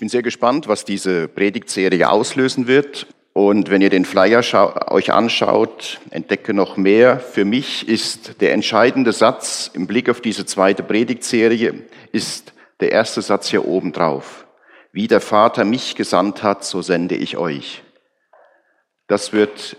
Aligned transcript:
bin 0.00 0.08
sehr 0.08 0.22
gespannt, 0.22 0.66
was 0.66 0.86
diese 0.86 1.28
Predigtserie 1.28 2.08
auslösen 2.08 2.66
wird. 2.66 3.06
Und 3.34 3.70
wenn 3.70 3.82
ihr 3.82 3.90
den 3.90 4.06
Flyer 4.06 4.42
euch 4.90 5.12
anschaut, 5.12 6.00
entdecke 6.10 6.54
noch 6.54 6.78
mehr. 6.78 7.20
Für 7.20 7.44
mich 7.44 7.86
ist 7.86 8.40
der 8.40 8.54
entscheidende 8.54 9.12
Satz 9.12 9.70
im 9.72 9.86
Blick 9.86 10.08
auf 10.08 10.22
diese 10.22 10.46
zweite 10.46 10.82
Predigtserie, 10.82 11.82
ist 12.12 12.54
der 12.80 12.92
erste 12.92 13.20
Satz 13.20 13.50
hier 13.50 13.68
oben 13.68 13.92
drauf. 13.92 14.46
Wie 14.90 15.06
der 15.06 15.20
Vater 15.20 15.64
mich 15.66 15.94
gesandt 15.94 16.42
hat, 16.42 16.64
so 16.64 16.80
sende 16.80 17.14
ich 17.14 17.36
euch. 17.36 17.82
Das 19.06 19.34
wird 19.34 19.76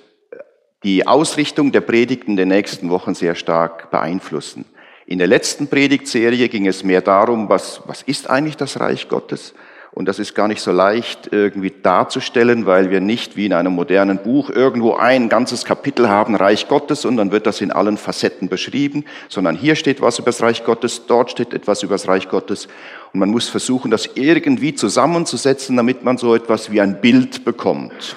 die 0.83 1.07
Ausrichtung 1.07 1.71
der 1.71 1.81
Predigten 1.81 2.35
der 2.35 2.45
nächsten 2.45 2.91
Wochen 2.91 3.15
sehr 3.15 3.33
stark 3.33 3.89
beeinflussen. 3.89 4.65
In 5.07 5.17
der 5.17 5.27
letzten 5.27 5.67
Predigtserie 5.67 6.47
ging 6.47 6.67
es 6.67 6.83
mehr 6.83 7.01
darum, 7.01 7.49
was, 7.49 7.81
was 7.87 8.03
ist 8.03 8.29
eigentlich 8.29 8.55
das 8.55 8.79
Reich 8.79 9.09
Gottes? 9.09 9.55
Und 9.93 10.07
das 10.07 10.19
ist 10.19 10.35
gar 10.35 10.47
nicht 10.47 10.61
so 10.61 10.71
leicht 10.71 11.29
irgendwie 11.31 11.73
darzustellen, 11.83 12.65
weil 12.65 12.89
wir 12.89 13.01
nicht 13.01 13.35
wie 13.35 13.45
in 13.45 13.53
einem 13.53 13.73
modernen 13.73 14.19
Buch 14.19 14.49
irgendwo 14.49 14.93
ein 14.95 15.27
ganzes 15.27 15.65
Kapitel 15.65 16.07
haben, 16.07 16.35
Reich 16.35 16.69
Gottes, 16.69 17.03
und 17.03 17.17
dann 17.17 17.31
wird 17.31 17.45
das 17.45 17.59
in 17.59 17.71
allen 17.71 17.97
Facetten 17.97 18.47
beschrieben, 18.47 19.03
sondern 19.27 19.57
hier 19.57 19.75
steht 19.75 20.01
was 20.01 20.17
über 20.17 20.27
das 20.27 20.41
Reich 20.41 20.63
Gottes, 20.63 21.07
dort 21.07 21.31
steht 21.31 21.53
etwas 21.53 21.83
über 21.83 21.95
das 21.95 22.07
Reich 22.07 22.29
Gottes. 22.29 22.69
Und 23.11 23.19
man 23.19 23.31
muss 23.31 23.49
versuchen, 23.49 23.91
das 23.91 24.09
irgendwie 24.15 24.73
zusammenzusetzen, 24.73 25.75
damit 25.75 26.05
man 26.05 26.17
so 26.17 26.35
etwas 26.35 26.71
wie 26.71 26.79
ein 26.79 27.01
Bild 27.01 27.43
bekommt. 27.43 28.15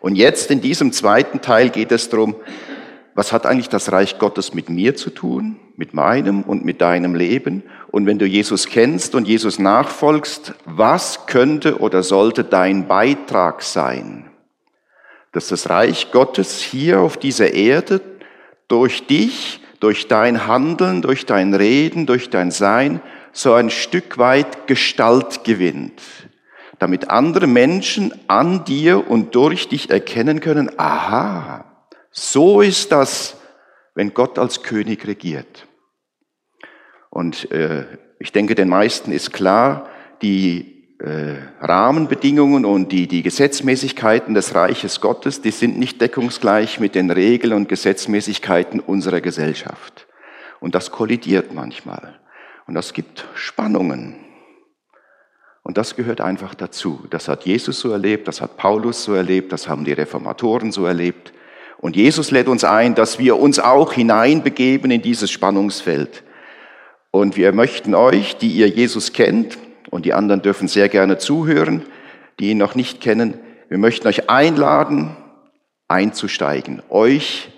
Und 0.00 0.16
jetzt 0.16 0.50
in 0.50 0.60
diesem 0.60 0.92
zweiten 0.92 1.40
Teil 1.40 1.70
geht 1.70 1.90
es 1.90 2.10
darum, 2.10 2.36
was 3.14 3.32
hat 3.32 3.46
eigentlich 3.46 3.70
das 3.70 3.92
Reich 3.92 4.18
Gottes 4.18 4.52
mit 4.52 4.68
mir 4.68 4.94
zu 4.94 5.08
tun, 5.08 5.56
mit 5.76 5.94
meinem 5.94 6.42
und 6.42 6.64
mit 6.64 6.80
deinem 6.80 7.14
Leben? 7.14 7.62
Und 7.90 8.06
wenn 8.06 8.18
du 8.18 8.26
Jesus 8.26 8.66
kennst 8.66 9.14
und 9.14 9.28
Jesus 9.28 9.58
nachfolgst, 9.58 10.54
was 10.64 11.26
könnte 11.26 11.78
oder 11.80 12.02
sollte 12.02 12.44
dein 12.44 12.88
Beitrag 12.88 13.62
sein? 13.62 14.30
Dass 15.32 15.48
das 15.48 15.68
Reich 15.70 16.12
Gottes 16.12 16.60
hier 16.60 17.00
auf 17.00 17.16
dieser 17.16 17.54
Erde 17.54 18.00
durch 18.68 19.06
dich, 19.06 19.60
durch 19.80 20.08
dein 20.08 20.46
Handeln, 20.46 21.02
durch 21.02 21.26
dein 21.26 21.54
Reden, 21.54 22.06
durch 22.06 22.30
dein 22.30 22.50
Sein 22.50 23.00
so 23.32 23.52
ein 23.52 23.70
Stück 23.70 24.16
weit 24.16 24.66
Gestalt 24.66 25.44
gewinnt, 25.44 26.00
damit 26.78 27.10
andere 27.10 27.46
Menschen 27.46 28.14
an 28.28 28.64
dir 28.64 29.10
und 29.10 29.34
durch 29.34 29.68
dich 29.68 29.90
erkennen 29.90 30.40
können, 30.40 30.70
aha, 30.78 31.64
so 32.12 32.60
ist 32.60 32.92
das, 32.92 33.36
wenn 33.94 34.14
Gott 34.14 34.38
als 34.38 34.62
König 34.62 35.06
regiert. 35.06 35.66
Und 37.10 37.50
äh, 37.52 37.86
ich 38.18 38.32
denke, 38.32 38.54
den 38.54 38.68
meisten 38.68 39.12
ist 39.12 39.32
klar, 39.32 39.88
die 40.22 40.74
äh, 40.98 41.36
Rahmenbedingungen 41.60 42.64
und 42.64 42.90
die, 42.90 43.06
die 43.06 43.22
Gesetzmäßigkeiten 43.22 44.34
des 44.34 44.54
Reiches 44.54 45.00
Gottes, 45.00 45.42
die 45.42 45.50
sind 45.50 45.78
nicht 45.78 46.00
deckungsgleich 46.00 46.80
mit 46.80 46.94
den 46.94 47.10
Regeln 47.10 47.52
und 47.52 47.68
Gesetzmäßigkeiten 47.68 48.80
unserer 48.80 49.20
Gesellschaft. 49.20 50.06
Und 50.60 50.74
das 50.74 50.90
kollidiert 50.90 51.52
manchmal. 51.52 52.20
Und 52.66 52.74
das 52.74 52.92
gibt 52.92 53.26
Spannungen. 53.34 54.16
Und 55.62 55.78
das 55.78 55.96
gehört 55.96 56.20
einfach 56.20 56.54
dazu. 56.54 57.06
Das 57.10 57.28
hat 57.28 57.44
Jesus 57.44 57.80
so 57.80 57.90
erlebt, 57.90 58.28
das 58.28 58.40
hat 58.40 58.56
Paulus 58.56 59.04
so 59.04 59.14
erlebt, 59.14 59.52
das 59.52 59.68
haben 59.68 59.84
die 59.84 59.92
Reformatoren 59.92 60.72
so 60.72 60.84
erlebt. 60.86 61.32
Und 61.84 61.96
Jesus 61.96 62.30
lädt 62.30 62.48
uns 62.48 62.64
ein, 62.64 62.94
dass 62.94 63.18
wir 63.18 63.38
uns 63.38 63.58
auch 63.58 63.92
hineinbegeben 63.92 64.90
in 64.90 65.02
dieses 65.02 65.30
Spannungsfeld. 65.30 66.22
Und 67.10 67.36
wir 67.36 67.52
möchten 67.52 67.94
euch, 67.94 68.38
die 68.38 68.48
ihr 68.52 68.68
Jesus 68.68 69.12
kennt, 69.12 69.58
und 69.90 70.06
die 70.06 70.14
anderen 70.14 70.40
dürfen 70.40 70.66
sehr 70.66 70.88
gerne 70.88 71.18
zuhören, 71.18 71.82
die 72.40 72.52
ihn 72.52 72.56
noch 72.56 72.74
nicht 72.74 73.02
kennen, 73.02 73.38
wir 73.68 73.76
möchten 73.76 74.08
euch 74.08 74.30
einladen, 74.30 75.14
einzusteigen, 75.86 76.82
euch 76.88 77.50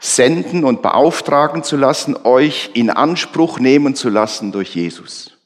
senden 0.00 0.64
und 0.64 0.82
beauftragen 0.82 1.62
zu 1.62 1.76
lassen, 1.76 2.16
euch 2.24 2.72
in 2.74 2.90
Anspruch 2.90 3.60
nehmen 3.60 3.94
zu 3.94 4.08
lassen 4.08 4.50
durch 4.50 4.74
Jesus, 4.74 5.38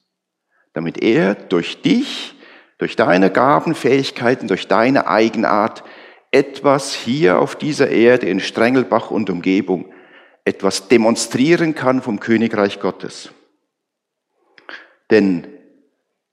damit 0.73 1.03
er 1.03 1.35
durch 1.35 1.83
dich, 1.83 2.35
durch 2.79 2.97
deine 2.97 3.29
Gaben, 3.29 3.75
Fähigkeiten, 3.75 4.49
durch 4.49 4.69
deine 4.69 5.07
Eigenart 5.07 5.85
etwas 6.31 6.95
hier 6.95 7.39
auf 7.39 7.57
dieser 7.57 7.89
Erde 7.89 8.29
in 8.29 8.41
Strengelbach 8.41 9.11
und 9.11 9.31
Umgebung, 9.31 9.87
etwas 10.45 10.89
demonstrieren 10.89 11.75
kann 11.75 12.03
vom 12.03 12.21
Königreich 12.21 12.81
Gottes. 12.81 13.31
Denn 15.11 15.47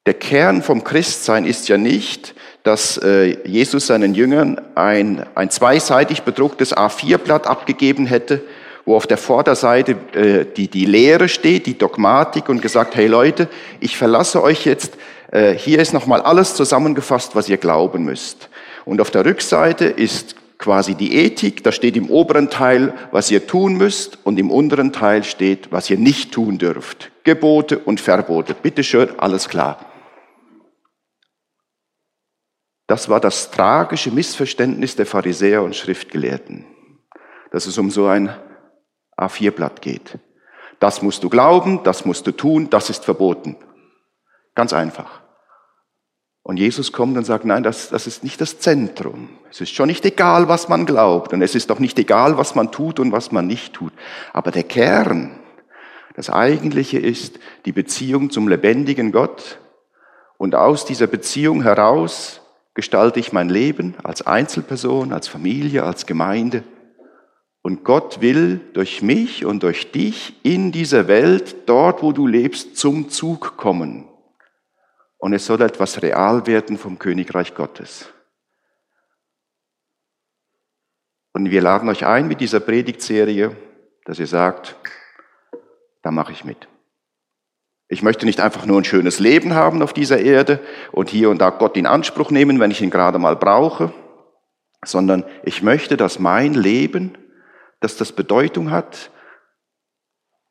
der 0.05 0.13
Kern 0.13 0.61
vom 0.61 0.83
Christsein 0.83 1.45
ist 1.45 1.67
ja 1.67 1.77
nicht, 1.77 2.35
dass 2.63 2.97
äh, 2.97 3.37
Jesus 3.47 3.87
seinen 3.87 4.13
Jüngern 4.13 4.61
ein, 4.75 5.25
ein 5.35 5.49
zweiseitig 5.49 6.23
bedrucktes 6.23 6.75
A4-Blatt 6.75 7.47
abgegeben 7.47 8.05
hätte, 8.05 8.41
wo 8.85 8.95
auf 8.95 9.07
der 9.07 9.17
Vorderseite 9.17 9.95
äh, 10.13 10.45
die, 10.45 10.67
die 10.67 10.85
Lehre 10.85 11.27
steht, 11.27 11.65
die 11.65 11.77
Dogmatik 11.77 12.49
und 12.49 12.61
gesagt, 12.61 12.95
hey 12.95 13.07
Leute, 13.07 13.47
ich 13.79 13.97
verlasse 13.97 14.43
euch 14.43 14.65
jetzt, 14.65 14.93
äh, 15.31 15.53
hier 15.53 15.79
ist 15.79 15.93
nochmal 15.93 16.21
alles 16.21 16.53
zusammengefasst, 16.53 17.35
was 17.35 17.49
ihr 17.49 17.57
glauben 17.57 18.03
müsst. 18.03 18.49
Und 18.85 19.01
auf 19.01 19.11
der 19.11 19.25
Rückseite 19.25 19.85
ist 19.85 20.35
quasi 20.57 20.95
die 20.95 21.15
Ethik, 21.15 21.63
da 21.63 21.71
steht 21.71 21.97
im 21.97 22.09
oberen 22.09 22.49
Teil, 22.49 22.93
was 23.11 23.29
ihr 23.29 23.45
tun 23.45 23.75
müsst 23.75 24.19
und 24.23 24.39
im 24.39 24.51
unteren 24.51 24.93
Teil 24.93 25.23
steht, 25.23 25.71
was 25.71 25.89
ihr 25.89 25.97
nicht 25.97 26.31
tun 26.31 26.57
dürft. 26.57 27.11
Gebote 27.23 27.79
und 27.79 27.99
Verbote. 27.99 28.53
Bitte 28.53 28.83
schön, 28.83 29.19
alles 29.19 29.49
klar. 29.49 29.85
Das 32.87 33.09
war 33.09 33.19
das 33.19 33.49
tragische 33.49 34.11
Missverständnis 34.11 34.95
der 34.95 35.07
Pharisäer 35.07 35.63
und 35.63 35.75
Schriftgelehrten, 35.75 36.65
dass 37.51 37.65
es 37.65 37.77
um 37.79 37.89
so 37.89 38.05
ein 38.05 38.29
A4-Blatt 39.17 39.81
geht. 39.81 40.19
Das 40.79 41.01
musst 41.01 41.23
du 41.23 41.29
glauben, 41.29 41.81
das 41.83 42.05
musst 42.05 42.27
du 42.27 42.31
tun, 42.31 42.69
das 42.69 42.89
ist 42.89 43.03
verboten. 43.03 43.57
Ganz 44.53 44.71
einfach. 44.71 45.24
Und 46.47 46.57
Jesus 46.57 46.91
kommt 46.91 47.17
und 47.17 47.23
sagt, 47.23 47.43
nein, 47.43 47.63
das, 47.63 47.89
das 47.89 48.05
ist 48.05 48.23
nicht 48.23 48.39
das 48.39 48.59
Zentrum. 48.59 49.29
Es 49.49 49.61
ist 49.61 49.73
schon 49.73 49.87
nicht 49.87 50.05
egal, 50.05 50.47
was 50.47 50.69
man 50.69 50.85
glaubt. 50.85 51.33
Und 51.33 51.41
es 51.41 51.55
ist 51.55 51.71
auch 51.71 51.79
nicht 51.79 51.97
egal, 51.97 52.37
was 52.37 52.53
man 52.53 52.71
tut 52.71 52.99
und 52.99 53.11
was 53.11 53.31
man 53.31 53.47
nicht 53.47 53.73
tut. 53.73 53.91
Aber 54.31 54.51
der 54.51 54.61
Kern, 54.61 55.39
das 56.15 56.29
Eigentliche 56.29 56.99
ist 56.99 57.39
die 57.65 57.71
Beziehung 57.71 58.29
zum 58.29 58.47
lebendigen 58.47 59.11
Gott. 59.11 59.57
Und 60.37 60.53
aus 60.53 60.85
dieser 60.85 61.07
Beziehung 61.07 61.63
heraus 61.63 62.41
gestalte 62.75 63.19
ich 63.19 63.33
mein 63.33 63.49
Leben 63.49 63.95
als 64.03 64.21
Einzelperson, 64.21 65.13
als 65.13 65.27
Familie, 65.27 65.83
als 65.83 66.05
Gemeinde. 66.05 66.61
Und 67.63 67.83
Gott 67.83 68.21
will 68.21 68.61
durch 68.75 69.01
mich 69.01 69.45
und 69.45 69.63
durch 69.63 69.91
dich 69.91 70.35
in 70.43 70.71
dieser 70.71 71.07
Welt, 71.07 71.55
dort 71.65 72.03
wo 72.03 72.11
du 72.11 72.27
lebst, 72.27 72.77
zum 72.77 73.09
Zug 73.09 73.57
kommen 73.57 74.05
und 75.17 75.33
es 75.33 75.45
soll 75.45 75.61
etwas 75.61 76.01
real 76.01 76.45
werden 76.47 76.77
vom 76.77 76.99
Königreich 76.99 77.55
Gottes. 77.55 78.11
Und 81.33 81.51
wir 81.51 81.61
laden 81.61 81.89
euch 81.89 82.05
ein 82.05 82.27
mit 82.27 82.39
dieser 82.39 82.59
Predigtserie, 82.59 83.55
dass 84.05 84.19
ihr 84.19 84.27
sagt, 84.27 84.75
da 86.01 86.11
mache 86.11 86.31
ich 86.31 86.45
mit. 86.45 86.67
Ich 87.87 88.01
möchte 88.01 88.25
nicht 88.25 88.39
einfach 88.39 88.65
nur 88.65 88.79
ein 88.79 88.85
schönes 88.85 89.19
Leben 89.19 89.53
haben 89.53 89.81
auf 89.81 89.93
dieser 89.93 90.19
Erde 90.19 90.59
und 90.91 91.09
hier 91.09 91.29
und 91.29 91.39
da 91.39 91.49
Gott 91.49 91.77
in 91.77 91.85
Anspruch 91.85 92.31
nehmen, 92.31 92.59
wenn 92.59 92.71
ich 92.71 92.81
ihn 92.81 92.89
gerade 92.89 93.19
mal 93.19 93.35
brauche, 93.35 93.93
sondern 94.83 95.23
ich 95.43 95.61
möchte, 95.61 95.97
dass 95.97 96.19
mein 96.19 96.53
Leben, 96.53 97.17
dass 97.79 97.97
das 97.97 98.11
Bedeutung 98.11 98.71
hat 98.71 99.11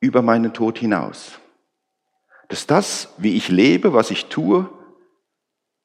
über 0.01 0.23
meinen 0.23 0.53
Tod 0.53 0.79
hinaus 0.79 1.41
dass 2.55 2.69
das, 2.69 3.09
wie 3.17 3.37
ich 3.37 3.49
lebe, 3.49 3.95
was 3.95 4.13
ich 4.13 4.27
tue, 4.27 4.71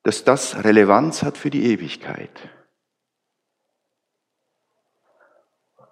dass 0.03 0.23
das 0.23 0.63
Relevanz 0.63 1.23
hat 1.23 1.35
für 1.35 1.49
die 1.49 1.65
Ewigkeit. 1.65 2.29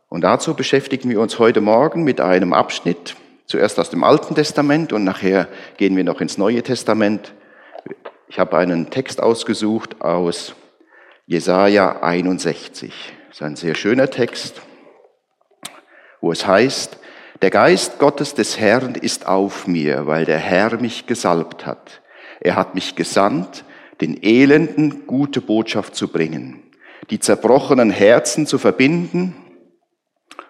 Und 0.07 0.21
dazu 0.21 0.53
beschäftigen 0.53 1.09
wir 1.09 1.19
uns 1.19 1.39
heute 1.39 1.61
Morgen 1.61 2.03
mit 2.03 2.21
einem 2.21 2.53
Abschnitt, 2.53 3.15
zuerst 3.47 3.79
aus 3.79 3.89
dem 3.89 4.03
Alten 4.03 4.35
Testament 4.35 4.93
und 4.93 5.03
nachher 5.03 5.47
gehen 5.77 5.97
wir 5.97 6.03
noch 6.03 6.21
ins 6.21 6.37
Neue 6.37 6.61
Testament. 6.61 7.33
Ich 8.27 8.37
habe 8.37 8.55
einen 8.55 8.91
Text 8.91 9.19
ausgesucht 9.19 9.99
aus 10.01 10.53
Jesaja 11.25 12.03
61. 12.03 12.93
Das 13.29 13.37
ist 13.37 13.41
ein 13.41 13.55
sehr 13.55 13.73
schöner 13.73 14.11
Text, 14.11 14.61
wo 16.21 16.31
es 16.31 16.45
heißt, 16.45 16.99
der 17.41 17.49
Geist 17.51 17.99
Gottes 17.99 18.33
des 18.33 18.59
Herrn 18.59 18.95
ist 18.95 19.27
auf 19.27 19.67
mir, 19.67 20.07
weil 20.07 20.25
der 20.25 20.39
Herr 20.39 20.79
mich 20.79 21.05
gesalbt 21.05 21.65
hat. 21.65 22.01
Er 22.39 22.55
hat 22.55 22.75
mich 22.75 22.95
gesandt, 22.95 23.63
den 24.01 24.21
Elenden 24.21 25.07
gute 25.07 25.41
Botschaft 25.41 25.95
zu 25.95 26.07
bringen, 26.07 26.63
die 27.09 27.19
zerbrochenen 27.19 27.89
Herzen 27.89 28.47
zu 28.47 28.57
verbinden, 28.57 29.35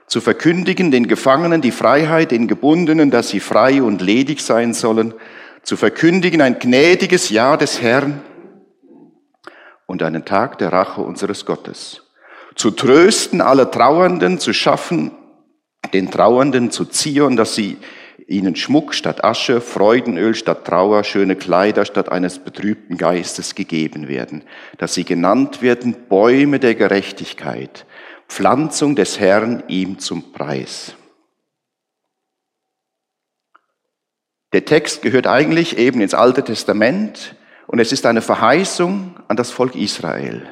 zu 0.07 0.21
verkündigen 0.21 0.91
den 0.91 1.07
Gefangenen 1.07 1.61
die 1.61 1.71
Freiheit, 1.71 2.31
den 2.31 2.47
Gebundenen, 2.47 3.11
dass 3.11 3.29
sie 3.29 3.41
frei 3.41 3.81
und 3.81 4.01
ledig 4.01 4.41
sein 4.41 4.73
sollen, 4.73 5.13
zu 5.63 5.75
verkündigen 5.75 6.41
ein 6.41 6.59
gnädiges 6.59 7.29
Jahr 7.29 7.57
des 7.57 7.81
Herrn 7.81 8.21
und 9.85 10.03
einen 10.03 10.23
Tag 10.23 10.57
der 10.59 10.71
Rache 10.71 11.01
unseres 11.01 11.45
Gottes, 11.45 12.03
zu 12.55 12.71
trösten 12.71 13.41
alle 13.41 13.69
Trauernden, 13.69 14.39
zu 14.39 14.53
schaffen, 14.53 15.11
den 15.93 16.11
Trauernden 16.11 16.71
zu 16.71 16.85
ziehen, 16.85 17.35
dass 17.37 17.55
sie 17.55 17.77
ihnen 18.27 18.55
Schmuck 18.55 18.93
statt 18.93 19.23
Asche, 19.23 19.61
Freudenöl 19.61 20.35
statt 20.35 20.65
Trauer, 20.65 21.03
schöne 21.03 21.35
Kleider 21.35 21.85
statt 21.85 22.09
eines 22.09 22.39
betrübten 22.39 22.97
Geistes 22.97 23.55
gegeben 23.55 24.07
werden, 24.07 24.43
dass 24.77 24.93
sie 24.93 25.05
genannt 25.05 25.61
werden 25.61 25.95
Bäume 26.09 26.59
der 26.59 26.75
Gerechtigkeit, 26.75 27.85
Pflanzung 28.27 28.95
des 28.95 29.19
Herrn 29.19 29.63
ihm 29.67 29.99
zum 29.99 30.33
Preis. 30.33 30.95
Der 34.53 34.65
Text 34.65 35.01
gehört 35.01 35.27
eigentlich 35.27 35.77
eben 35.77 36.01
ins 36.01 36.13
Alte 36.13 36.43
Testament 36.43 37.35
und 37.67 37.79
es 37.79 37.91
ist 37.91 38.05
eine 38.05 38.21
Verheißung 38.21 39.17
an 39.27 39.37
das 39.37 39.51
Volk 39.51 39.75
Israel. 39.75 40.47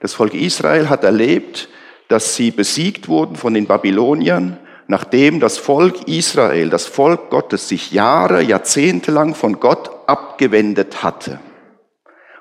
Das 0.00 0.14
Volk 0.14 0.34
Israel 0.34 0.88
hat 0.88 1.04
erlebt, 1.04 1.68
dass 2.10 2.34
sie 2.34 2.50
besiegt 2.50 3.06
wurden 3.06 3.36
von 3.36 3.54
den 3.54 3.68
Babyloniern, 3.68 4.58
nachdem 4.88 5.38
das 5.38 5.58
Volk 5.58 6.08
Israel, 6.08 6.68
das 6.68 6.86
Volk 6.86 7.30
Gottes, 7.30 7.68
sich 7.68 7.92
Jahre, 7.92 8.42
Jahrzehnte 8.42 9.12
lang 9.12 9.36
von 9.36 9.60
Gott 9.60 10.08
abgewendet 10.08 11.04
hatte. 11.04 11.38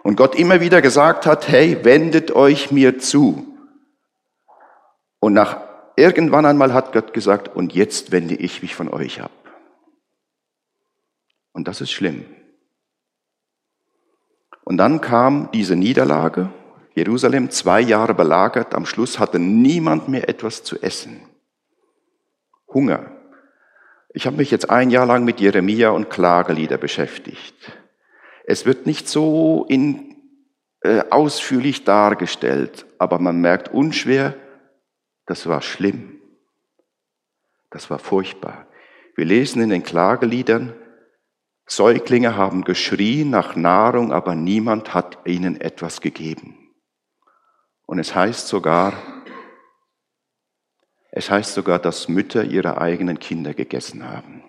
Und 0.01 0.15
Gott 0.15 0.33
immer 0.33 0.59
wieder 0.59 0.81
gesagt 0.81 1.27
hat, 1.27 1.47
hey, 1.49 1.85
wendet 1.85 2.31
euch 2.31 2.71
mir 2.71 2.97
zu. 2.97 3.45
Und 5.19 5.33
nach 5.33 5.61
irgendwann 5.95 6.47
einmal 6.47 6.73
hat 6.73 6.91
Gott 6.91 7.13
gesagt, 7.13 7.55
und 7.55 7.75
jetzt 7.75 8.11
wende 8.11 8.33
ich 8.33 8.63
mich 8.63 8.73
von 8.73 8.89
euch 8.89 9.21
ab. 9.21 9.31
Und 11.51 11.67
das 11.67 11.79
ist 11.79 11.91
schlimm. 11.91 12.25
Und 14.63 14.77
dann 14.77 14.99
kam 14.99 15.51
diese 15.51 15.75
Niederlage, 15.75 16.49
Jerusalem 16.99 17.49
zwei 17.49 17.79
Jahre 17.79 18.13
belagert, 18.13 18.75
am 18.75 18.85
Schluss 18.85 19.19
hatte 19.19 19.39
niemand 19.39 20.09
mehr 20.09 20.27
etwas 20.27 20.63
zu 20.63 20.81
essen. 20.81 21.21
Hunger. 22.73 23.09
Ich 24.13 24.25
habe 24.25 24.35
mich 24.35 24.51
jetzt 24.51 24.69
ein 24.69 24.89
Jahr 24.89 25.05
lang 25.05 25.23
mit 25.23 25.39
Jeremia 25.39 25.91
und 25.91 26.09
Klagelieder 26.09 26.77
beschäftigt. 26.77 27.55
Es 28.45 28.65
wird 28.65 28.85
nicht 28.85 29.07
so 29.07 29.65
in, 29.69 30.17
äh, 30.81 31.03
ausführlich 31.09 31.85
dargestellt, 31.85 32.85
aber 32.97 33.17
man 33.17 33.39
merkt 33.39 33.73
unschwer, 33.73 34.35
das 35.25 35.47
war 35.47 35.61
schlimm. 35.61 36.19
Das 37.69 37.89
war 37.89 37.99
furchtbar. 37.99 38.67
Wir 39.15 39.23
lesen 39.23 39.61
in 39.61 39.69
den 39.69 39.83
Klageliedern, 39.83 40.73
Säuglinge 41.65 42.35
haben 42.35 42.65
geschrien 42.65 43.29
nach 43.29 43.55
Nahrung, 43.55 44.11
aber 44.11 44.35
niemand 44.35 44.93
hat 44.93 45.19
ihnen 45.25 45.61
etwas 45.61 46.01
gegeben. 46.01 46.58
Und 47.89 47.97
es 47.97 48.13
heißt 48.13 48.47
sogar, 48.47 48.93
es 51.09 51.31
heißt 51.31 51.55
sogar, 51.55 51.79
dass 51.79 52.07
Mütter 52.07 52.43
ihre 52.43 52.79
eigenen 52.79 53.17
Kinder 53.17 53.55
gegessen 53.55 54.07
haben. 54.07 54.43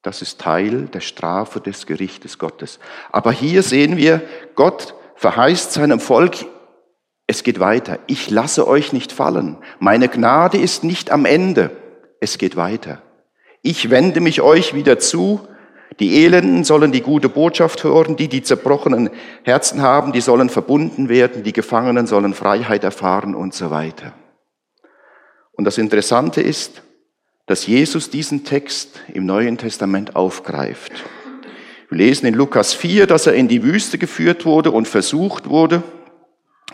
Das 0.00 0.22
ist 0.22 0.40
Teil 0.40 0.86
der 0.86 1.00
Strafe 1.00 1.60
des 1.60 1.84
Gerichtes 1.84 2.38
Gottes. 2.38 2.78
Aber 3.12 3.32
hier 3.32 3.62
sehen 3.62 3.98
wir, 3.98 4.26
Gott 4.54 4.94
verheißt 5.16 5.72
seinem 5.72 6.00
Volk, 6.00 6.46
es 7.26 7.42
geht 7.42 7.60
weiter. 7.60 7.98
Ich 8.06 8.30
lasse 8.30 8.66
euch 8.66 8.94
nicht 8.94 9.12
fallen. 9.12 9.58
Meine 9.78 10.08
Gnade 10.08 10.56
ist 10.56 10.84
nicht 10.84 11.10
am 11.10 11.26
Ende. 11.26 11.70
Es 12.18 12.38
geht 12.38 12.56
weiter. 12.56 13.02
Ich 13.60 13.90
wende 13.90 14.22
mich 14.22 14.40
euch 14.40 14.72
wieder 14.72 14.98
zu. 14.98 15.46
Die 16.00 16.24
Elenden 16.24 16.64
sollen 16.64 16.92
die 16.92 17.00
gute 17.00 17.28
Botschaft 17.28 17.82
hören, 17.84 18.16
die, 18.16 18.28
die 18.28 18.42
zerbrochenen 18.42 19.10
Herzen 19.44 19.80
haben, 19.80 20.12
die 20.12 20.20
sollen 20.20 20.50
verbunden 20.50 21.08
werden, 21.08 21.42
die 21.42 21.52
Gefangenen 21.52 22.06
sollen 22.06 22.34
Freiheit 22.34 22.84
erfahren 22.84 23.34
und 23.34 23.54
so 23.54 23.70
weiter. 23.70 24.12
Und 25.52 25.64
das 25.64 25.78
Interessante 25.78 26.42
ist, 26.42 26.82
dass 27.46 27.66
Jesus 27.66 28.10
diesen 28.10 28.44
Text 28.44 29.00
im 29.12 29.24
Neuen 29.24 29.56
Testament 29.56 30.16
aufgreift. 30.16 30.92
Wir 31.88 31.98
lesen 31.98 32.26
in 32.26 32.34
Lukas 32.34 32.74
4, 32.74 33.06
dass 33.06 33.26
er 33.26 33.34
in 33.34 33.48
die 33.48 33.62
Wüste 33.62 33.96
geführt 33.96 34.44
wurde 34.44 34.72
und 34.72 34.88
versucht 34.88 35.48
wurde. 35.48 35.82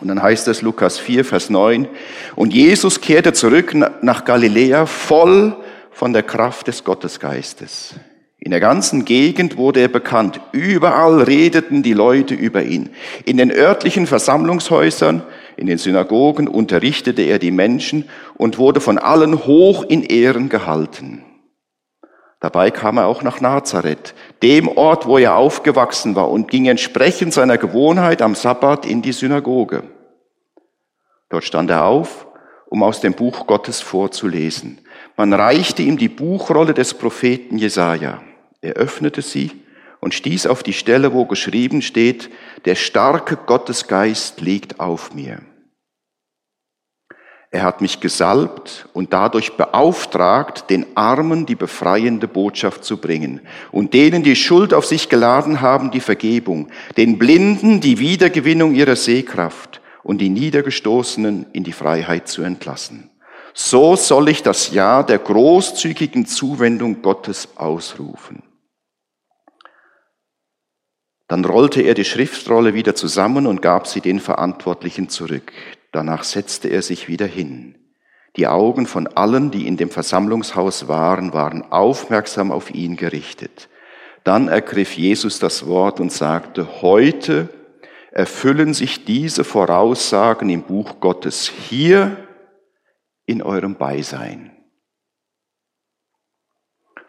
Und 0.01 0.07
dann 0.07 0.21
heißt 0.21 0.47
es 0.47 0.63
Lukas 0.63 0.97
4, 0.97 1.23
Vers 1.23 1.49
9, 1.49 1.87
und 2.35 2.53
Jesus 2.53 2.99
kehrte 2.99 3.31
zurück 3.31 3.73
nach 4.01 4.25
Galiläa 4.25 4.87
voll 4.87 5.55
von 5.91 6.11
der 6.11 6.23
Kraft 6.23 6.67
des 6.67 6.83
Gottesgeistes. 6.83 7.95
In 8.43 8.51
der 8.51 8.59
ganzen 8.59 9.05
Gegend 9.05 9.55
wurde 9.55 9.79
er 9.79 9.87
bekannt. 9.87 10.41
Überall 10.51 11.21
redeten 11.21 11.81
die 11.81 11.93
Leute 11.93 12.33
über 12.33 12.61
ihn. 12.61 12.89
In 13.23 13.37
den 13.37 13.49
örtlichen 13.49 14.05
Versammlungshäusern, 14.05 15.23
in 15.55 15.67
den 15.67 15.77
Synagogen 15.77 16.49
unterrichtete 16.49 17.21
er 17.21 17.39
die 17.39 17.51
Menschen 17.51 18.09
und 18.35 18.57
wurde 18.57 18.81
von 18.81 18.97
allen 18.97 19.45
hoch 19.45 19.85
in 19.85 20.03
Ehren 20.03 20.49
gehalten. 20.49 21.23
Dabei 22.41 22.69
kam 22.69 22.97
er 22.97 23.07
auch 23.07 23.23
nach 23.23 23.39
Nazareth, 23.39 24.13
dem 24.41 24.67
Ort, 24.67 25.05
wo 25.05 25.17
er 25.17 25.37
aufgewachsen 25.37 26.17
war, 26.17 26.29
und 26.29 26.51
ging 26.51 26.65
entsprechend 26.65 27.33
seiner 27.33 27.57
Gewohnheit 27.57 28.21
am 28.21 28.35
Sabbat 28.35 28.85
in 28.85 29.01
die 29.01 29.13
Synagoge. 29.13 29.83
Dort 31.29 31.45
stand 31.45 31.69
er 31.69 31.85
auf, 31.85 32.27
um 32.65 32.83
aus 32.83 32.99
dem 32.99 33.13
Buch 33.13 33.47
Gottes 33.47 33.79
vorzulesen. 33.79 34.81
Man 35.15 35.31
reichte 35.31 35.81
ihm 35.81 35.95
die 35.95 36.09
Buchrolle 36.09 36.73
des 36.73 36.93
Propheten 36.93 37.57
Jesaja. 37.57 38.21
Er 38.63 38.75
öffnete 38.75 39.21
sie 39.21 39.51
und 39.99 40.13
stieß 40.13 40.47
auf 40.47 40.63
die 40.63 40.71
Stelle, 40.71 41.11
wo 41.11 41.25
geschrieben 41.25 41.81
steht, 41.81 42.29
der 42.63 42.75
starke 42.75 43.35
Gottesgeist 43.35 44.39
liegt 44.39 44.79
auf 44.79 45.13
mir. 45.13 45.41
Er 47.51 47.63
hat 47.63 47.81
mich 47.81 47.99
gesalbt 47.99 48.87
und 48.93 49.11
dadurch 49.11 49.57
beauftragt, 49.57 50.69
den 50.69 50.85
Armen 50.95 51.45
die 51.45 51.55
befreiende 51.55 52.29
Botschaft 52.29 52.85
zu 52.85 52.97
bringen 52.97 53.41
und 53.73 53.93
denen, 53.93 54.23
die 54.23 54.37
Schuld 54.37 54.73
auf 54.73 54.85
sich 54.85 55.09
geladen 55.09 55.59
haben, 55.59 55.91
die 55.91 55.99
Vergebung, 55.99 56.69
den 56.95 57.19
Blinden 57.19 57.81
die 57.81 57.99
Wiedergewinnung 57.99 58.73
ihrer 58.73 58.95
Sehkraft 58.95 59.81
und 60.03 60.19
die 60.19 60.29
Niedergestoßenen 60.29 61.47
in 61.51 61.65
die 61.65 61.73
Freiheit 61.73 62.29
zu 62.29 62.43
entlassen 62.43 63.09
so 63.53 63.95
soll 63.95 64.29
ich 64.29 64.41
das 64.41 64.71
Jahr 64.71 65.05
der 65.05 65.19
großzügigen 65.19 66.25
Zuwendung 66.25 67.01
Gottes 67.01 67.49
ausrufen. 67.55 68.41
Dann 71.27 71.45
rollte 71.45 71.81
er 71.81 71.93
die 71.93 72.05
Schriftrolle 72.05 72.73
wieder 72.73 72.95
zusammen 72.95 73.47
und 73.47 73.61
gab 73.61 73.87
sie 73.87 74.01
den 74.01 74.19
Verantwortlichen 74.19 75.09
zurück. 75.09 75.51
Danach 75.91 76.23
setzte 76.23 76.67
er 76.69 76.81
sich 76.81 77.07
wieder 77.07 77.25
hin. 77.25 77.75
Die 78.35 78.47
Augen 78.47 78.87
von 78.87 79.07
allen, 79.07 79.51
die 79.51 79.67
in 79.67 79.77
dem 79.77 79.89
Versammlungshaus 79.89 80.87
waren, 80.87 81.33
waren 81.33 81.71
aufmerksam 81.71 82.51
auf 82.51 82.73
ihn 82.73 82.95
gerichtet. 82.95 83.69
Dann 84.23 84.47
ergriff 84.47 84.93
Jesus 84.97 85.39
das 85.39 85.67
Wort 85.67 85.99
und 85.99 86.11
sagte, 86.11 86.81
heute 86.81 87.49
erfüllen 88.11 88.73
sich 88.73 89.05
diese 89.05 89.43
Voraussagen 89.43 90.49
im 90.49 90.63
Buch 90.63 90.99
Gottes. 90.99 91.49
Hier 91.69 92.17
in 93.25 93.41
eurem 93.41 93.75
Beisein. 93.75 94.51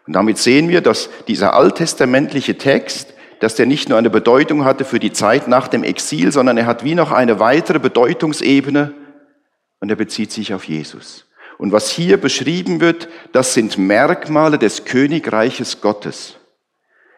Und 0.07 0.13
damit 0.13 0.37
sehen 0.37 0.69
wir, 0.69 0.81
dass 0.81 1.09
dieser 1.27 1.55
alttestamentliche 1.55 2.57
Text, 2.57 3.14
dass 3.45 3.53
der 3.53 3.67
nicht 3.67 3.89
nur 3.89 3.99
eine 3.99 4.09
Bedeutung 4.09 4.65
hatte 4.65 4.85
für 4.85 4.97
die 4.97 5.13
Zeit 5.13 5.47
nach 5.47 5.67
dem 5.67 5.83
Exil, 5.83 6.31
sondern 6.31 6.57
er 6.57 6.65
hat 6.65 6.83
wie 6.83 6.95
noch 6.95 7.11
eine 7.11 7.39
weitere 7.39 7.77
Bedeutungsebene 7.77 8.91
und 9.79 9.89
er 9.91 9.95
bezieht 9.95 10.31
sich 10.31 10.55
auf 10.55 10.63
Jesus. 10.63 11.27
Und 11.59 11.71
was 11.71 11.91
hier 11.91 12.17
beschrieben 12.17 12.81
wird, 12.81 13.07
das 13.33 13.53
sind 13.53 13.77
Merkmale 13.77 14.57
des 14.57 14.85
Königreiches 14.85 15.79
Gottes. 15.79 16.37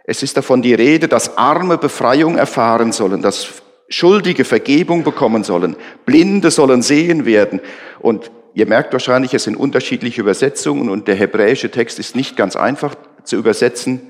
Es 0.03 0.21
ist 0.21 0.35
davon 0.35 0.61
die 0.61 0.73
Rede, 0.73 1.07
dass 1.07 1.37
Arme 1.37 1.77
Befreiung 1.77 2.37
erfahren 2.37 2.91
sollen, 2.91 3.21
dass 3.21 3.61
Schuldige 3.87 4.43
Vergebung 4.43 5.05
bekommen 5.05 5.45
sollen, 5.45 5.77
Blinde 6.05 6.51
sollen 6.51 6.81
sehen 6.81 7.25
werden 7.25 7.61
und 7.99 8.31
Ihr 8.53 8.67
merkt 8.67 8.91
wahrscheinlich, 8.91 9.35
es 9.35 9.43
sind 9.43 9.55
unterschiedliche 9.55 10.19
Übersetzungen 10.19 10.89
und 10.89 11.07
der 11.07 11.13
hebräische 11.13 11.69
Text 11.69 11.99
ist 11.99 12.15
nicht 12.15 12.35
ganz 12.35 12.55
einfach 12.55 12.95
zu 13.23 13.35
übersetzen. 13.35 14.01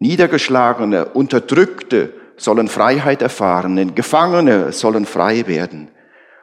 Niedergeschlagene, 0.00 1.06
Unterdrückte 1.10 2.12
sollen 2.36 2.68
Freiheit 2.68 3.22
erfahren, 3.22 3.94
Gefangene 3.94 4.72
sollen 4.72 5.04
frei 5.04 5.46
werden. 5.46 5.88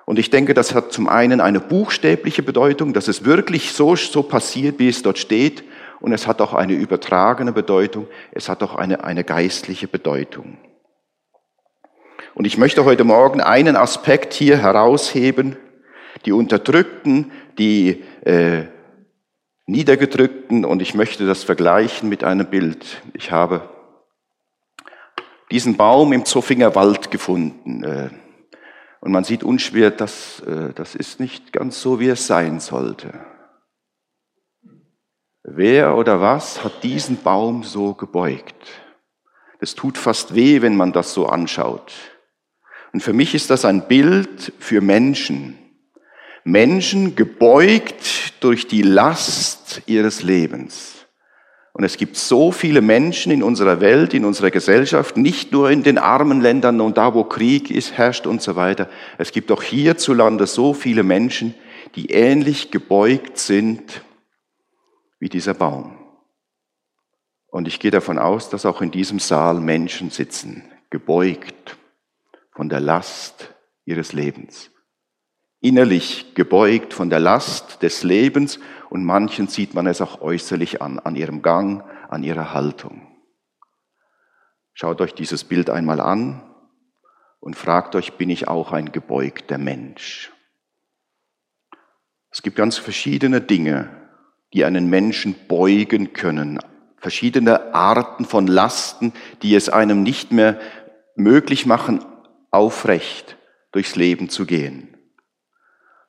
Und 0.06 0.20
ich 0.20 0.30
denke, 0.30 0.54
das 0.54 0.74
hat 0.74 0.94
zum 0.94 1.10
einen 1.10 1.42
eine 1.42 1.60
buchstäbliche 1.60 2.44
Bedeutung, 2.44 2.94
dass 2.94 3.10
es 3.10 3.26
wirklich 3.26 3.74
so, 3.74 3.96
so 3.98 4.24
passiert, 4.24 4.80
wie 4.80 4.88
es 4.88 5.02
dort 5.02 5.18
steht. 5.18 5.64
Und 6.00 6.14
es 6.14 6.28
hat 6.28 6.40
auch 6.40 6.54
eine 6.54 6.74
übertragene 6.74 7.52
Bedeutung. 7.52 8.08
Es 8.32 8.48
hat 8.48 8.64
auch 8.64 8.76
eine, 8.76 9.04
eine 9.04 9.24
geistliche 9.26 9.88
Bedeutung. 9.88 10.60
Und 12.36 12.46
ich 12.46 12.58
möchte 12.58 12.86
heute 12.86 13.04
Morgen 13.04 13.42
einen 13.42 13.76
Aspekt 13.76 14.34
hier 14.34 14.60
herausheben, 14.60 15.58
die 16.26 16.32
Unterdrückten, 16.32 17.32
die 17.58 18.04
äh, 18.24 18.66
Niedergedrückten 19.68 20.64
und 20.64 20.82
ich 20.82 20.96
möchte 20.96 21.28
das 21.28 21.44
vergleichen 21.44 22.08
mit 22.08 22.24
einem 22.24 22.48
Bild. 22.48 23.02
Ich 23.14 23.32
habe 23.32 23.70
diesen 25.52 25.76
Baum 25.76 26.14
im 26.14 26.24
Zoffinger 26.24 26.74
Wald 26.74 27.12
gefunden. 27.12 27.84
Äh, 27.84 28.10
und 29.02 29.12
man 29.12 29.26
sieht 29.26 29.44
unschwer, 29.44 29.92
dass 29.92 30.40
äh, 30.40 30.74
das 30.74 30.96
ist 30.96 31.20
nicht 31.20 31.52
ganz 31.52 31.82
so, 31.82 32.00
wie 32.00 32.08
es 32.08 32.28
sein 32.28 32.62
sollte. 32.62 33.14
Wer 35.44 35.98
oder 35.98 36.22
was 36.22 36.64
hat 36.64 36.84
diesen 36.84 37.22
Baum 37.22 37.64
so 37.64 37.94
gebeugt? 37.94 38.56
Das 39.60 39.76
tut 39.76 39.98
fast 39.98 40.34
weh, 40.34 40.62
wenn 40.62 40.78
man 40.78 40.94
das 40.94 41.14
so 41.14 41.28
anschaut. 41.28 41.94
Und 42.94 43.02
für 43.02 43.14
mich 43.14 43.36
ist 43.36 43.50
das 43.50 43.66
ein 43.66 43.88
Bild 43.88 44.54
für 44.60 44.80
Menschen. 44.80 45.58
Menschen 46.48 47.18
gebeugt 47.18 48.42
durch 48.42 48.68
die 48.68 48.82
Last 48.82 49.82
ihres 49.86 50.24
Lebens. 50.24 51.06
Und 51.74 51.84
es 51.84 51.98
gibt 51.98 52.16
so 52.16 52.54
viele 52.54 52.80
Menschen 52.82 53.34
in 53.34 53.44
unserer 53.44 53.82
Welt, 53.82 54.14
in 54.14 54.24
unserer 54.24 54.50
Gesellschaft, 54.50 55.18
nicht 55.18 55.52
nur 55.52 55.70
in 55.70 55.84
den 55.84 55.98
armen 55.98 56.40
Ländern 56.40 56.80
und 56.80 56.98
da, 56.98 57.14
wo 57.14 57.26
Krieg 57.26 57.70
ist, 57.70 57.98
herrscht 57.98 58.26
und 58.26 58.42
so 58.42 58.56
weiter. 58.56 58.90
Es 59.18 59.34
gibt 59.34 59.52
auch 59.52 59.62
hierzulande 59.62 60.48
so 60.48 60.74
viele 60.74 61.04
Menschen, 61.04 61.54
die 61.96 62.12
ähnlich 62.12 62.72
gebeugt 62.72 63.38
sind 63.38 64.02
wie 65.20 65.30
dieser 65.30 65.54
Baum. 65.54 65.98
Und 67.48 67.68
ich 67.68 67.80
gehe 67.82 67.92
davon 67.92 68.18
aus, 68.18 68.50
dass 68.50 68.66
auch 68.66 68.82
in 68.82 68.92
diesem 68.92 69.20
Saal 69.20 69.60
Menschen 69.60 70.12
sitzen, 70.12 70.64
gebeugt 70.90 71.78
von 72.54 72.70
der 72.70 72.80
Last 72.80 73.54
ihres 73.84 74.14
Lebens. 74.14 74.72
Innerlich 75.60 76.36
gebeugt 76.36 76.94
von 76.94 77.10
der 77.10 77.20
Last 77.20 77.82
des 77.82 78.04
Lebens 78.04 78.60
und 78.90 79.04
manchen 79.04 79.48
sieht 79.48 79.74
man 79.74 79.88
es 79.88 80.02
auch 80.02 80.22
äußerlich 80.22 80.82
an, 80.82 81.00
an 81.00 81.16
ihrem 81.16 81.42
Gang, 81.42 81.84
an 82.10 82.24
ihrer 82.24 82.54
Haltung. 82.54 83.08
Schaut 84.74 85.02
euch 85.02 85.16
dieses 85.16 85.44
Bild 85.44 85.72
einmal 85.72 86.00
an 86.00 86.44
und 87.40 87.56
fragt 87.56 87.96
euch, 87.96 88.14
bin 88.14 88.30
ich 88.30 88.48
auch 88.48 88.72
ein 88.72 88.92
gebeugter 88.92 89.58
Mensch? 89.58 90.32
Es 92.30 92.44
gibt 92.44 92.56
ganz 92.56 92.78
verschiedene 92.78 93.42
Dinge, 93.42 93.90
die 94.54 94.64
einen 94.64 94.90
Menschen 94.90 95.36
beugen 95.48 96.14
können, 96.14 96.60
verschiedene 96.98 97.74
Arten 97.74 98.26
von 98.26 98.46
Lasten, 98.46 99.14
die 99.42 99.56
es 99.56 99.70
einem 99.70 100.04
nicht 100.04 100.32
mehr 100.32 100.60
möglich 101.16 101.66
machen, 101.66 102.06
aufrecht 102.52 103.38
durchs 103.72 103.96
Leben 103.96 104.30
zu 104.30 104.46
gehen. 104.46 104.97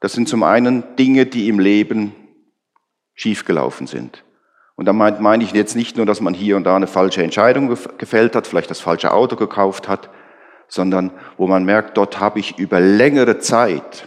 Das 0.00 0.12
sind 0.12 0.28
zum 0.28 0.42
einen 0.42 0.96
Dinge, 0.96 1.26
die 1.26 1.48
im 1.48 1.58
Leben 1.58 2.14
schiefgelaufen 3.14 3.86
sind. 3.86 4.24
Und 4.76 4.84
da 4.84 4.92
meine 4.92 5.42
ich 5.42 5.52
jetzt 5.52 5.74
nicht 5.74 5.96
nur, 5.96 6.06
dass 6.06 6.20
man 6.20 6.34
hier 6.34 6.56
und 6.56 6.62
da 6.62 6.76
eine 6.76 6.86
falsche 6.86 7.22
Entscheidung 7.24 7.68
gefällt 7.98 8.36
hat, 8.36 8.46
vielleicht 8.46 8.70
das 8.70 8.78
falsche 8.78 9.12
Auto 9.12 9.34
gekauft 9.34 9.88
hat, 9.88 10.08
sondern 10.68 11.10
wo 11.36 11.48
man 11.48 11.64
merkt, 11.64 11.96
dort 11.96 12.20
habe 12.20 12.38
ich 12.38 12.58
über 12.58 12.78
längere 12.78 13.40
Zeit, 13.40 14.06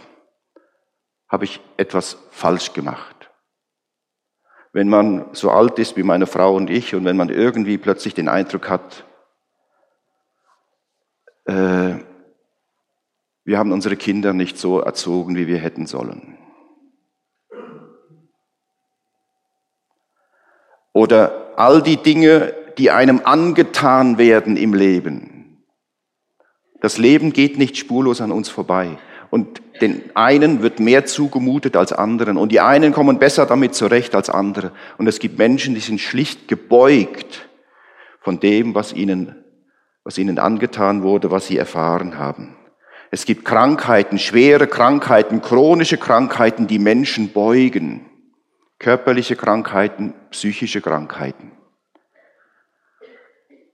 habe 1.28 1.44
ich 1.44 1.60
etwas 1.76 2.16
falsch 2.30 2.72
gemacht. 2.72 3.30
Wenn 4.72 4.88
man 4.88 5.26
so 5.32 5.50
alt 5.50 5.78
ist 5.78 5.98
wie 5.98 6.02
meine 6.02 6.26
Frau 6.26 6.54
und 6.56 6.70
ich 6.70 6.94
und 6.94 7.04
wenn 7.04 7.18
man 7.18 7.28
irgendwie 7.28 7.76
plötzlich 7.76 8.14
den 8.14 8.30
Eindruck 8.30 8.70
hat, 8.70 9.04
äh, 11.44 11.96
wir 13.44 13.58
haben 13.58 13.72
unsere 13.72 13.96
Kinder 13.96 14.32
nicht 14.32 14.58
so 14.58 14.80
erzogen, 14.80 15.36
wie 15.36 15.46
wir 15.46 15.58
hätten 15.58 15.86
sollen. 15.86 16.38
Oder 20.92 21.52
all 21.56 21.82
die 21.82 21.96
Dinge, 21.96 22.54
die 22.78 22.90
einem 22.90 23.20
angetan 23.24 24.18
werden 24.18 24.56
im 24.56 24.74
Leben. 24.74 25.62
Das 26.80 26.98
Leben 26.98 27.32
geht 27.32 27.58
nicht 27.58 27.76
spurlos 27.76 28.20
an 28.20 28.32
uns 28.32 28.48
vorbei. 28.48 28.98
Und 29.30 29.62
den 29.80 30.14
einen 30.14 30.62
wird 30.62 30.78
mehr 30.78 31.06
zugemutet 31.06 31.76
als 31.76 31.92
anderen. 31.92 32.36
Und 32.36 32.52
die 32.52 32.60
einen 32.60 32.92
kommen 32.92 33.18
besser 33.18 33.46
damit 33.46 33.74
zurecht 33.74 34.14
als 34.14 34.28
andere. 34.28 34.72
Und 34.98 35.06
es 35.06 35.18
gibt 35.18 35.38
Menschen, 35.38 35.74
die 35.74 35.80
sind 35.80 36.00
schlicht 36.00 36.48
gebeugt 36.48 37.48
von 38.20 38.40
dem, 38.40 38.74
was 38.74 38.92
ihnen, 38.92 39.34
was 40.04 40.18
ihnen 40.18 40.38
angetan 40.38 41.02
wurde, 41.02 41.30
was 41.30 41.46
sie 41.46 41.56
erfahren 41.56 42.18
haben. 42.18 42.56
Es 43.14 43.26
gibt 43.26 43.44
Krankheiten, 43.44 44.18
schwere 44.18 44.66
Krankheiten, 44.66 45.42
chronische 45.42 45.98
Krankheiten, 45.98 46.66
die 46.66 46.78
Menschen 46.78 47.28
beugen 47.28 48.06
körperliche 48.78 49.36
Krankheiten, 49.36 50.12
psychische 50.30 50.80
Krankheiten. 50.80 51.52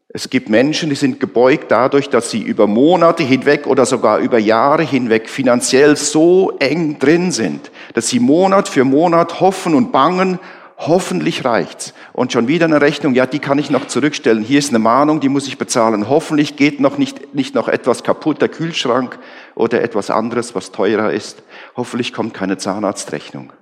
Es 0.09 0.29
gibt 0.29 0.49
Menschen, 0.49 0.91
die 0.91 0.97
sind 0.97 1.21
gebeugt 1.21 1.71
dadurch, 1.71 2.11
dass 2.11 2.31
sie 2.31 2.43
über 2.43 2.67
Monate 2.67 3.23
hinweg 3.23 3.67
oder 3.67 3.87
sogar 3.87 4.19
über 4.19 4.39
Jahre 4.39 4.83
hinweg 4.83 5.29
finanziell 5.29 5.97
so 5.97 6.57
eng 6.59 6.99
drin 6.99 7.31
sind, 7.31 7.71
dass 7.95 8.09
sie 8.09 8.19
Monat 8.19 8.69
für 8.69 8.85
Monat 8.85 9.41
hoffen 9.41 9.75
und 9.75 9.93
bangen, 9.93 10.39
hoffentlich 10.79 11.45
reicht's. 11.45 11.93
Und 12.13 12.33
schon 12.33 12.49
wieder 12.49 12.65
eine 12.65 12.81
Rechnung, 12.81 13.15
ja, 13.15 13.27
die 13.27 13.41
kann 13.41 13.59
ich 13.59 13.71
noch 13.71 13.89
zurückstellen. 13.89 14.43
Hier 14.43 14.61
ist 14.61 14.71
eine 14.71 14.79
Mahnung, 14.79 15.21
die 15.21 15.29
muss 15.29 15.49
ich 15.49 15.59
bezahlen. 15.59 16.09
Hoffentlich 16.09 16.57
geht 16.57 16.81
noch 16.81 16.97
nicht, 16.99 17.35
nicht 17.35 17.55
noch 17.55 17.69
etwas 17.69 18.03
kaputt, 18.05 18.41
der 18.41 18.49
Kühlschrank 18.49 19.19
oder 19.55 19.83
etwas 19.83 20.11
anderes, 20.11 20.55
was 20.55 20.73
teurer 20.73 21.13
ist. 21.13 21.43
Hoffentlich 21.77 22.13
kommt 22.13 22.33
keine 22.33 22.57
Zahnarztrechnung. 22.57 23.53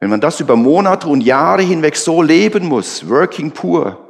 Wenn 0.00 0.10
man 0.10 0.22
das 0.22 0.40
über 0.40 0.56
Monate 0.56 1.06
und 1.06 1.20
Jahre 1.20 1.62
hinweg 1.62 1.94
so 1.96 2.22
leben 2.22 2.66
muss, 2.66 3.08
working 3.08 3.52
poor, 3.52 4.08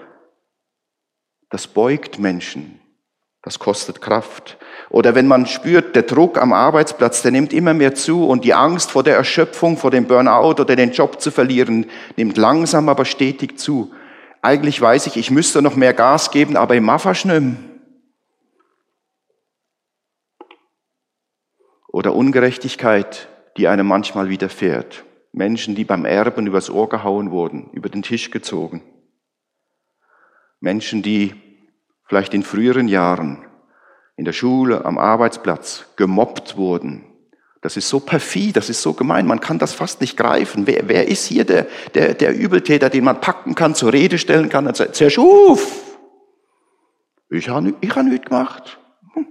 das 1.51 1.67
beugt 1.67 2.21
Menschen. 2.21 2.81
Das 3.43 3.59
kostet 3.59 4.01
Kraft. 4.01 4.59
Oder 4.91 5.15
wenn 5.15 5.29
man 5.29 5.47
spürt, 5.47 5.95
der 5.95 6.03
Druck 6.03 6.37
am 6.37 6.53
Arbeitsplatz, 6.53 7.23
der 7.23 7.31
nimmt 7.31 7.53
immer 7.53 7.75
mehr 7.75 7.95
zu 7.95 8.27
und 8.27 8.45
die 8.45 8.55
Angst 8.55 8.91
vor 8.91 9.05
der 9.05 9.15
Erschöpfung, 9.15 9.77
vor 9.77 9.93
dem 9.93 10.07
Burnout 10.07 10.61
oder 10.61 10.75
den 10.75 10.91
Job 10.91 11.21
zu 11.21 11.31
verlieren, 11.31 11.87
nimmt 12.17 12.37
langsam 12.37 12.89
aber 12.89 13.05
stetig 13.05 13.57
zu. 13.57 13.93
Eigentlich 14.43 14.81
weiß 14.81 15.07
ich, 15.07 15.17
ich 15.17 15.31
müsste 15.31 15.63
noch 15.63 15.77
mehr 15.77 15.95
Gas 15.95 16.33
geben, 16.33 16.57
aber 16.57 16.75
im 16.75 16.85
Maffaschnüm. 16.85 17.57
Oder 21.87 22.15
Ungerechtigkeit, 22.17 23.29
die 23.57 23.69
einem 23.69 23.87
manchmal 23.87 24.29
widerfährt. 24.29 25.05
Menschen, 25.33 25.77
die 25.77 25.85
beim 25.85 26.05
Erben 26.05 26.49
übers 26.49 26.69
Ohr 26.69 26.89
gehauen 26.89 27.31
wurden, 27.31 27.71
über 27.73 27.89
den 27.89 28.03
Tisch 28.03 28.33
gezogen. 28.33 28.83
Menschen, 30.59 31.03
die 31.03 31.35
vielleicht 32.09 32.35
in 32.35 32.43
früheren 32.43 32.89
Jahren 32.89 33.47
in 34.21 34.27
der 34.27 34.35
Schule, 34.35 34.85
am 34.85 34.99
Arbeitsplatz 34.99 35.87
gemobbt 35.97 36.59
wurden. 36.59 37.07
Das 37.63 37.79
ist 37.79 37.89
so 37.89 38.01
perfid, 38.01 38.55
das 38.55 38.69
ist 38.69 38.83
so 38.83 38.93
gemein, 38.93 39.27
man 39.27 39.41
kann 39.41 39.59
das 39.59 39.73
fast 39.73 40.03
nicht 40.03 40.19
greifen. 40.19 40.67
Wer, 40.67 40.89
wer 40.89 41.09
ist 41.09 41.25
hier 41.25 41.47
der, 41.47 41.67
der, 41.95 42.13
der 42.13 42.37
Übeltäter, 42.37 42.91
den 42.91 43.05
man 43.05 43.23
packen 43.23 43.55
kann, 43.55 43.75
zur 43.75 43.95
Rede 43.95 44.19
stellen 44.19 44.51
kann 44.51 44.67
und 44.67 44.77
sagt, 44.77 44.97
sehr 44.97 45.09
schuf, 45.09 45.97
ich 47.31 47.49
habe 47.49 47.73
ich 47.81 47.97
hab 47.97 48.05
nichts 48.05 48.27
gemacht. 48.27 48.79
Hm. 49.15 49.27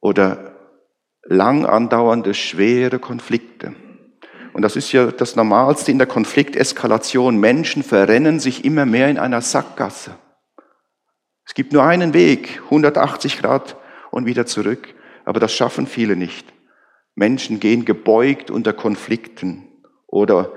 Oder 0.00 0.56
lang 1.22 1.66
andauernde, 1.66 2.34
schwere 2.34 2.98
Konflikte. 2.98 3.76
Und 4.52 4.62
das 4.62 4.74
ist 4.74 4.90
ja 4.90 5.06
das 5.12 5.36
Normalste 5.36 5.92
in 5.92 5.98
der 5.98 6.08
Konflikteskalation. 6.08 7.36
Menschen 7.38 7.84
verrennen 7.84 8.40
sich 8.40 8.64
immer 8.64 8.86
mehr 8.86 9.08
in 9.08 9.18
einer 9.18 9.40
Sackgasse. 9.40 10.16
Es 11.46 11.54
gibt 11.54 11.72
nur 11.72 11.84
einen 11.84 12.12
Weg, 12.12 12.60
180 12.64 13.38
Grad 13.38 13.76
und 14.10 14.26
wieder 14.26 14.46
zurück. 14.46 14.94
Aber 15.24 15.40
das 15.40 15.52
schaffen 15.52 15.86
viele 15.86 16.16
nicht. 16.16 16.52
Menschen 17.14 17.60
gehen 17.60 17.84
gebeugt 17.84 18.50
unter 18.50 18.72
Konflikten. 18.72 19.68
Oder 20.06 20.52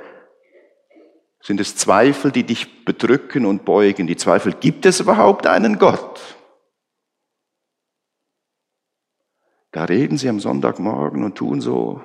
sind 1.42 1.62
es 1.62 1.76
Zweifel, 1.76 2.32
die 2.32 2.44
dich 2.44 2.86
bedrücken 2.86 3.46
und 3.46 3.66
beugen? 3.66 4.08
Die 4.08 4.18
Zweifel, 4.18 4.54
gibt 4.54 4.86
es 4.86 5.00
überhaupt 5.00 5.48
einen 5.48 5.80
Gott? 5.80 6.36
Da 9.72 9.86
reden 9.86 10.18
sie 10.18 10.28
am 10.28 10.40
Sonntagmorgen 10.40 11.24
und 11.24 11.36
tun 11.36 11.62
so. 11.62 12.02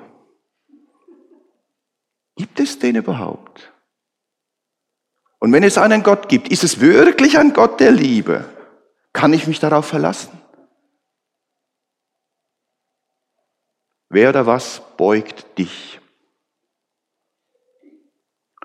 Gibt 2.37 2.61
es 2.61 2.79
den 2.79 2.97
überhaupt? 2.97 3.73
Und 5.39 5.53
wenn 5.53 5.63
es 5.63 5.79
einen 5.79 6.03
Gott 6.03 6.29
gibt, 6.29 6.49
ist 6.49 6.65
es 6.65 6.81
wirklich 6.81 7.39
ein 7.39 7.53
Gott 7.53 7.81
der 7.81 7.91
Liebe? 7.91 8.54
Kann 9.15 9.33
ich 9.33 9.47
mich 9.47 9.61
darauf 9.61 9.87
verlassen? 9.87 10.39
Wer 14.11 14.29
oder 14.29 14.47
was 14.47 14.83
beugt 14.99 15.59
dich? 15.59 15.99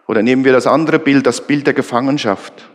Oder 0.08 0.22
nehmen 0.24 0.44
wir 0.44 0.52
das 0.52 0.68
andere 0.68 1.00
Bild, 1.00 1.26
das 1.26 1.46
Bild 1.48 1.68
der 1.68 1.74
Gefangenschaft. 1.74 2.70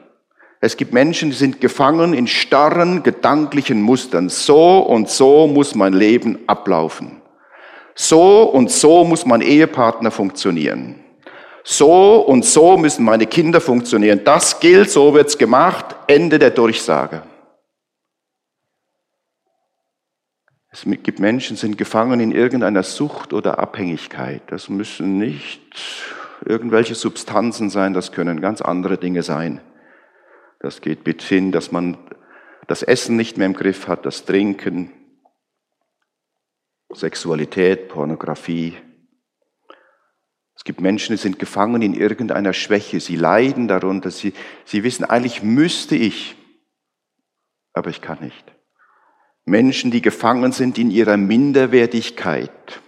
Es 0.61 0.77
gibt 0.77 0.93
Menschen, 0.93 1.31
die 1.31 1.37
sind 1.37 1.61
gefangen 1.61 2.15
in 2.15 2.27
starren 2.27 3.03
gedanklichen 3.03 3.83
Mustern. 3.83 4.29
So 4.29 4.79
und 4.79 5.11
so 5.11 5.47
muss 5.47 5.75
mein 5.75 5.93
Leben 5.93 6.39
ablaufen. 6.47 7.21
So 7.95 8.45
und 8.45 8.71
so 8.71 9.05
muss 9.05 9.27
mein 9.27 9.41
Ehepartner 9.41 10.11
funktionieren. 10.11 11.01
So 11.65 12.21
und 12.21 12.45
so 12.45 12.77
müssen 12.77 13.05
meine 13.05 13.27
Kinder 13.27 13.61
funktionieren. 13.61 14.23
Das 14.25 14.61
gilt, 14.61 14.91
so 14.91 15.13
wird's 15.13 15.37
gemacht. 15.37 15.97
Ende 16.07 16.39
der 16.39 16.51
Durchsage. 16.51 17.23
Es 20.75 20.83
gibt 20.83 21.21
Menschen, 21.21 21.57
sind 21.57 21.79
gefangen 21.79 22.19
in 22.19 22.33
irgendeiner 22.33 22.83
Sucht 22.83 23.33
oder 23.33 23.61
Abhängigkeit. 23.61 24.43
Das 24.49 24.69
müssen 24.69 25.19
nicht 25.19 25.63
irgendwelche 26.45 26.97
Substanzen 26.97 27.71
sein, 27.71 27.95
das 27.95 28.11
können 28.11 28.41
ganz 28.41 28.61
andere 28.61 28.99
Dinge 28.99 29.23
sein. 29.23 29.61
Das 30.59 30.81
geht 30.81 31.05
bis 31.05 31.23
hin, 31.23 31.53
dass 31.53 31.71
man 31.71 31.97
das 32.67 32.83
Essen 32.83 33.15
nicht 33.15 33.39
mehr 33.39 33.47
im 33.47 33.55
Griff 33.55 33.87
hat, 33.87 34.05
das 34.05 34.25
Trinken, 34.25 34.91
Sexualität, 36.93 37.89
Pornografie. 37.89 38.77
Es 40.57 40.65
gibt 40.65 40.81
Menschen, 40.81 41.15
die 41.15 41.23
sind 41.23 41.39
gefangen 41.39 41.83
in 41.83 41.95
irgendeiner 41.95 42.53
Schwäche, 42.53 42.99
sie 42.99 43.15
leiden 43.15 43.69
darunter, 43.69 44.11
sie, 44.11 44.33
sie 44.65 44.83
wissen, 44.83 45.05
eigentlich 45.05 45.41
müsste 45.41 45.95
ich, 45.95 46.35
aber 47.75 47.91
ich 47.91 48.01
kann 48.01 48.19
nicht. 48.19 48.54
Menschen, 49.45 49.91
die 49.91 50.03
gefangen 50.03 50.53
sind 50.53 50.79
in 50.79 50.91
ihrer 50.91 51.17
Minderwertigkeit. 51.17 52.81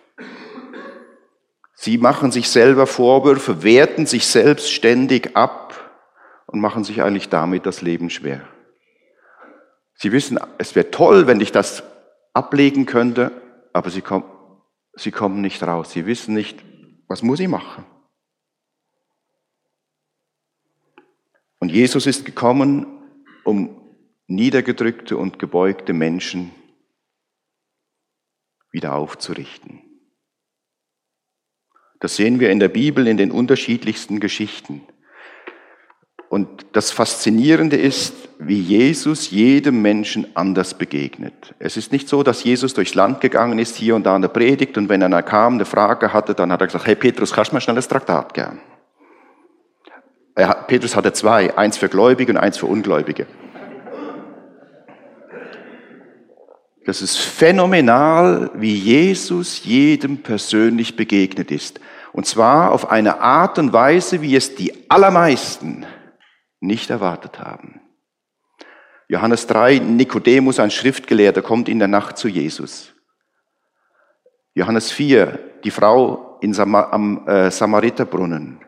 Sie 1.75 1.99
machen 1.99 2.33
sich 2.33 2.49
selber 2.49 2.87
Vorwürfe, 2.87 3.63
werten 3.63 4.07
sich 4.07 4.27
selbst 4.27 4.73
ständig 4.73 5.37
ab 5.37 5.75
und 6.47 6.61
machen 6.61 6.85
sich 6.85 7.03
eigentlich 7.03 7.29
damit 7.29 7.67
das 7.67 7.83
Leben 7.83 8.09
schwer. 8.09 8.49
Sie 9.95 10.13
wissen, 10.13 10.39
es 10.59 10.75
wäre 10.75 10.91
toll, 10.91 11.27
wenn 11.27 11.41
ich 11.41 11.53
das 11.53 11.83
ablegen 12.33 12.87
könnte, 12.87 13.33
aber 13.73 13.91
sie, 13.91 14.03
kommen, 14.03 14.25
sie 14.95 15.11
kommen 15.11 15.41
nicht 15.43 15.63
raus. 15.63 15.93
Sie 15.93 16.07
wissen 16.07 16.35
nicht, 16.35 16.65
was 17.09 17.23
muss 17.23 17.41
ich 17.41 17.49
machen. 17.49 17.85
Und 21.59 21.71
Jesus 21.71 22.07
ist 22.07 22.25
gekommen, 22.25 22.87
um 23.45 23.86
niedergedrückte 24.27 25.17
und 25.17 25.39
gebeugte 25.39 25.93
Menschen 25.93 26.51
wieder 28.73 28.95
aufzurichten. 28.95 29.83
Das 32.01 32.17
sehen 32.17 32.41
wir 32.41 32.51
in 32.51 32.61
der 32.61 32.69
Bibel 32.69 33.07
in 33.07 33.17
den 33.17 33.31
unterschiedlichsten 33.31 34.21
Geschichten. 34.21 34.83
Und 36.29 36.67
das 36.73 36.91
Faszinierende 36.91 37.77
ist, 37.77 38.29
wie 38.39 38.61
Jesus 38.61 39.31
jedem 39.31 39.81
Menschen 39.81 40.27
anders 40.37 40.75
begegnet. 40.75 41.55
Es 41.59 41.77
ist 41.77 41.93
nicht 41.93 42.09
so, 42.09 42.23
dass 42.23 42.45
Jesus 42.45 42.75
durchs 42.75 42.95
Land 42.95 43.21
gegangen 43.21 43.59
ist, 43.59 43.77
hier 43.77 43.95
und 43.95 44.05
da 44.05 44.17
eine 44.17 44.29
Predigt, 44.29 44.77
und 44.77 44.89
wenn 44.89 45.03
einer 45.03 45.23
kam, 45.23 45.55
eine 45.55 45.65
Frage 45.65 46.13
hatte, 46.13 46.35
dann 46.35 46.53
hat 46.53 46.61
er 46.61 46.67
gesagt, 46.67 46.87
hey 46.87 46.97
Petrus, 46.97 47.33
kannst 47.33 47.53
du 47.53 47.55
mal 47.55 47.61
schnell 47.61 47.77
das 47.77 47.89
Traktat 47.89 48.35
gern? 48.35 48.61
Petrus 50.67 50.97
hatte 50.97 51.13
zwei, 51.15 51.57
eins 51.57 51.79
für 51.79 51.89
Gläubige 51.89 52.33
und 52.33 52.39
eins 52.39 52.59
für 52.59 52.67
Ungläubige. 52.67 53.27
Das 56.87 57.03
ist 57.03 57.19
phänomenal, 57.19 58.53
wie 58.55 58.73
Jesus 58.73 59.65
jedem 59.65 60.19
persönlich 60.19 60.95
begegnet 60.95 61.51
ist. 61.51 61.81
Und 62.13 62.27
zwar 62.27 62.71
auf 62.71 62.93
eine 62.93 63.21
Art 63.21 63.59
und 63.59 63.73
Weise, 63.73 64.23
wie 64.23 64.37
es 64.37 64.55
die 64.55 64.89
allermeisten 64.89 65.85
nicht 66.61 66.89
erwartet 66.91 67.41
haben. 67.41 67.81
Johannes 69.09 69.49
3, 69.49 69.81
Nikodemus, 69.81 70.61
ein 70.61 70.71
Schriftgelehrter, 70.71 71.43
kommt 71.43 71.69
in 71.69 71.81
der 71.81 71.89
Nacht 71.89 72.19
zu 72.19 72.29
Jesus. 72.29 72.95
Johannes 74.55 74.93
4, 74.93 75.41
die 75.65 75.73
Frau 75.73 76.39
in 76.41 76.55
Sam 76.55 76.77
am 76.77 77.27
äh, 77.27 77.51
Samariterbrunnen. 77.51 78.61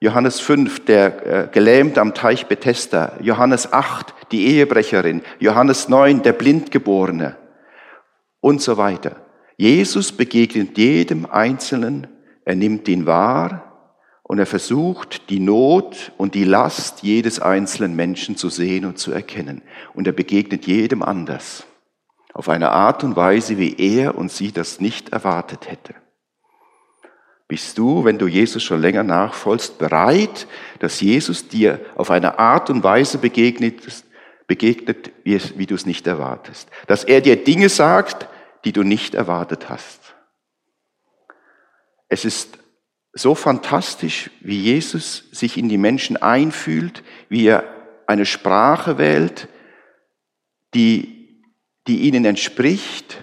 Johannes 0.00 0.40
5, 0.40 0.86
der 0.86 1.26
äh, 1.26 1.48
Gelähmte 1.52 2.00
am 2.00 2.14
Teich 2.14 2.46
Bethesda. 2.46 3.12
Johannes 3.20 3.74
8, 3.74 4.14
die 4.32 4.46
Ehebrecherin. 4.46 5.20
Johannes 5.38 5.90
9, 5.90 6.22
der 6.22 6.32
Blindgeborene 6.32 7.41
und 8.42 8.60
so 8.60 8.76
weiter. 8.76 9.16
Jesus 9.56 10.12
begegnet 10.12 10.76
jedem 10.76 11.24
Einzelnen, 11.24 12.08
er 12.44 12.56
nimmt 12.56 12.88
ihn 12.88 13.06
wahr 13.06 13.72
und 14.24 14.38
er 14.38 14.46
versucht, 14.46 15.30
die 15.30 15.40
Not 15.40 16.12
und 16.18 16.34
die 16.34 16.44
Last 16.44 17.02
jedes 17.02 17.38
einzelnen 17.38 17.96
Menschen 17.96 18.36
zu 18.36 18.50
sehen 18.50 18.84
und 18.84 18.98
zu 18.98 19.12
erkennen. 19.12 19.62
Und 19.94 20.06
er 20.06 20.12
begegnet 20.12 20.66
jedem 20.66 21.02
anders, 21.02 21.64
auf 22.34 22.48
eine 22.48 22.72
Art 22.72 23.04
und 23.04 23.14
Weise, 23.14 23.58
wie 23.58 23.74
er 23.76 24.18
und 24.18 24.30
sie 24.30 24.52
das 24.52 24.80
nicht 24.80 25.10
erwartet 25.10 25.70
hätte. 25.70 25.94
Bist 27.46 27.76
du, 27.78 28.04
wenn 28.04 28.18
du 28.18 28.26
Jesus 28.26 28.62
schon 28.62 28.80
länger 28.80 29.02
nachfolgst, 29.02 29.78
bereit, 29.78 30.48
dass 30.80 31.00
Jesus 31.00 31.48
dir 31.48 31.80
auf 31.94 32.10
eine 32.10 32.38
Art 32.38 32.70
und 32.70 32.82
Weise 32.82 33.18
begegnet, 33.18 33.82
begegnet, 34.46 35.12
wie, 35.22 35.38
wie 35.56 35.66
du 35.66 35.74
es 35.74 35.86
nicht 35.86 36.06
erwartest? 36.06 36.68
Dass 36.86 37.04
er 37.04 37.20
dir 37.20 37.36
Dinge 37.36 37.68
sagt, 37.68 38.26
die 38.64 38.72
du 38.72 38.82
nicht 38.82 39.14
erwartet 39.14 39.68
hast. 39.68 40.14
Es 42.08 42.24
ist 42.24 42.58
so 43.12 43.34
fantastisch, 43.34 44.30
wie 44.40 44.58
Jesus 44.58 45.24
sich 45.32 45.58
in 45.58 45.68
die 45.68 45.78
Menschen 45.78 46.16
einfühlt, 46.16 47.02
wie 47.28 47.46
er 47.46 47.64
eine 48.06 48.26
Sprache 48.26 48.98
wählt, 48.98 49.48
die, 50.74 51.42
die 51.86 52.02
ihnen 52.02 52.24
entspricht. 52.24 53.22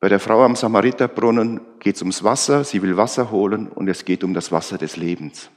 Bei 0.00 0.08
der 0.08 0.20
Frau 0.20 0.44
am 0.44 0.56
Samariterbrunnen 0.56 1.60
geht 1.80 1.96
es 1.96 2.02
ums 2.02 2.22
Wasser, 2.22 2.64
sie 2.64 2.82
will 2.82 2.96
Wasser 2.96 3.30
holen 3.30 3.68
und 3.68 3.88
es 3.88 4.04
geht 4.04 4.24
um 4.24 4.34
das 4.34 4.52
Wasser 4.52 4.78
des 4.78 4.96
Lebens. 4.96 5.50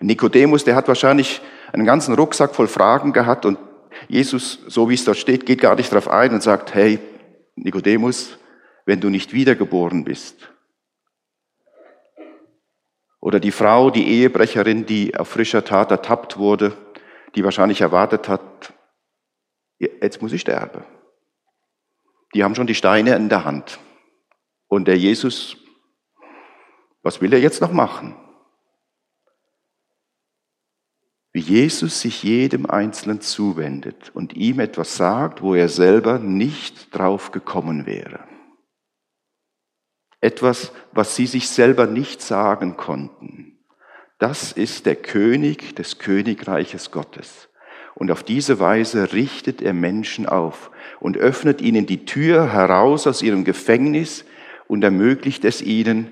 Nikodemus, 0.00 0.64
der 0.64 0.76
hat 0.76 0.86
wahrscheinlich 0.86 1.40
einen 1.72 1.84
ganzen 1.84 2.14
Rucksack 2.14 2.54
voll 2.54 2.68
Fragen 2.68 3.12
gehabt 3.12 3.44
und 3.44 3.58
Jesus, 4.06 4.60
so 4.68 4.88
wie 4.88 4.94
es 4.94 5.04
dort 5.04 5.16
steht, 5.16 5.44
geht 5.44 5.60
gar 5.60 5.74
nicht 5.74 5.90
darauf 5.90 6.08
ein 6.08 6.32
und 6.32 6.42
sagt, 6.42 6.74
hey, 6.74 7.00
Nikodemus, 7.62 8.38
wenn 8.86 9.00
du 9.00 9.10
nicht 9.10 9.32
wiedergeboren 9.32 10.04
bist. 10.04 10.52
Oder 13.20 13.40
die 13.40 13.50
Frau, 13.50 13.90
die 13.90 14.08
Ehebrecherin, 14.08 14.86
die 14.86 15.16
auf 15.16 15.28
frischer 15.28 15.64
Tat 15.64 15.90
ertappt 15.90 16.38
wurde, 16.38 16.76
die 17.34 17.44
wahrscheinlich 17.44 17.80
erwartet 17.80 18.28
hat, 18.28 18.72
jetzt 19.78 20.22
muss 20.22 20.32
ich 20.32 20.40
sterben. 20.40 20.84
Die 22.34 22.44
haben 22.44 22.54
schon 22.54 22.66
die 22.66 22.74
Steine 22.74 23.16
in 23.16 23.28
der 23.28 23.44
Hand. 23.44 23.78
Und 24.68 24.86
der 24.86 24.96
Jesus, 24.96 25.56
was 27.02 27.20
will 27.20 27.32
er 27.32 27.40
jetzt 27.40 27.60
noch 27.60 27.72
machen? 27.72 28.16
Wie 31.38 31.54
Jesus 31.54 32.00
sich 32.00 32.24
jedem 32.24 32.66
Einzelnen 32.66 33.20
zuwendet 33.20 34.10
und 34.12 34.34
ihm 34.34 34.58
etwas 34.58 34.96
sagt, 34.96 35.40
wo 35.40 35.54
er 35.54 35.68
selber 35.68 36.18
nicht 36.18 36.92
drauf 36.92 37.30
gekommen 37.30 37.86
wäre. 37.86 38.24
Etwas, 40.20 40.72
was 40.90 41.14
sie 41.14 41.28
sich 41.28 41.48
selber 41.48 41.86
nicht 41.86 42.22
sagen 42.22 42.76
konnten. 42.76 43.60
Das 44.18 44.50
ist 44.50 44.84
der 44.84 44.96
König 44.96 45.76
des 45.76 46.00
Königreiches 46.00 46.90
Gottes. 46.90 47.48
Und 47.94 48.10
auf 48.10 48.24
diese 48.24 48.58
Weise 48.58 49.12
richtet 49.12 49.62
er 49.62 49.74
Menschen 49.74 50.26
auf 50.26 50.72
und 50.98 51.16
öffnet 51.16 51.60
ihnen 51.60 51.86
die 51.86 52.04
Tür 52.04 52.52
heraus 52.52 53.06
aus 53.06 53.22
ihrem 53.22 53.44
Gefängnis 53.44 54.24
und 54.66 54.82
ermöglicht 54.82 55.44
es 55.44 55.62
ihnen, 55.62 56.08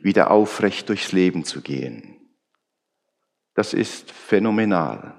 wieder 0.00 0.30
aufrecht 0.30 0.88
durchs 0.88 1.12
Leben 1.12 1.44
zu 1.44 1.60
gehen. 1.60 2.19
Das 3.60 3.74
ist 3.74 4.10
phänomenal. 4.10 5.12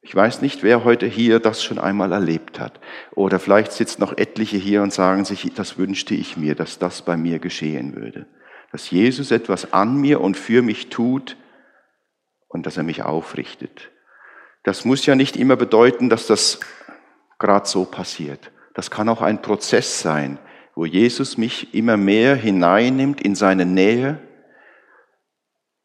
Ich 0.00 0.14
weiß 0.14 0.40
nicht, 0.40 0.62
wer 0.62 0.82
heute 0.82 1.04
hier 1.04 1.40
das 1.40 1.62
schon 1.62 1.78
einmal 1.78 2.10
erlebt 2.12 2.58
hat. 2.58 2.80
Oder 3.14 3.38
vielleicht 3.38 3.72
sitzen 3.72 4.00
noch 4.00 4.16
etliche 4.16 4.56
hier 4.56 4.82
und 4.82 4.94
sagen 4.94 5.26
sich, 5.26 5.52
das 5.54 5.76
wünschte 5.76 6.14
ich 6.14 6.38
mir, 6.38 6.54
dass 6.54 6.78
das 6.78 7.02
bei 7.02 7.18
mir 7.18 7.40
geschehen 7.40 7.96
würde. 7.96 8.24
Dass 8.72 8.90
Jesus 8.90 9.30
etwas 9.30 9.74
an 9.74 9.98
mir 9.98 10.22
und 10.22 10.38
für 10.38 10.62
mich 10.62 10.88
tut 10.88 11.36
und 12.48 12.64
dass 12.64 12.78
er 12.78 12.82
mich 12.82 13.02
aufrichtet. 13.02 13.90
Das 14.62 14.86
muss 14.86 15.04
ja 15.04 15.14
nicht 15.14 15.36
immer 15.36 15.56
bedeuten, 15.56 16.08
dass 16.08 16.26
das 16.26 16.60
gerade 17.38 17.68
so 17.68 17.84
passiert. 17.84 18.52
Das 18.72 18.90
kann 18.90 19.10
auch 19.10 19.20
ein 19.20 19.42
Prozess 19.42 20.00
sein, 20.00 20.38
wo 20.74 20.86
Jesus 20.86 21.36
mich 21.36 21.74
immer 21.74 21.98
mehr 21.98 22.36
hineinnimmt 22.36 23.20
in 23.20 23.34
seine 23.34 23.66
Nähe, 23.66 24.18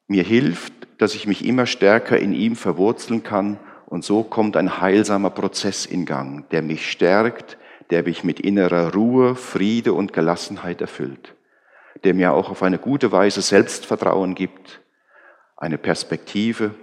mir 0.09 0.23
hilft, 0.23 0.73
dass 0.97 1.15
ich 1.15 1.27
mich 1.27 1.45
immer 1.45 1.65
stärker 1.65 2.17
in 2.17 2.33
ihm 2.33 2.55
verwurzeln 2.55 3.23
kann 3.23 3.57
und 3.85 4.03
so 4.03 4.23
kommt 4.23 4.57
ein 4.57 4.81
heilsamer 4.81 5.29
Prozess 5.29 5.85
in 5.85 6.05
Gang, 6.05 6.49
der 6.49 6.61
mich 6.61 6.91
stärkt, 6.91 7.57
der 7.91 8.03
mich 8.03 8.23
mit 8.23 8.39
innerer 8.39 8.93
Ruhe, 8.93 9.35
Friede 9.35 9.93
und 9.93 10.11
Gelassenheit 10.11 10.81
erfüllt, 10.81 11.35
der 12.03 12.13
mir 12.13 12.33
auch 12.33 12.49
auf 12.49 12.63
eine 12.63 12.79
gute 12.79 13.11
Weise 13.11 13.41
Selbstvertrauen 13.41 14.35
gibt, 14.35 14.81
eine 15.55 15.77
Perspektive, 15.77 16.75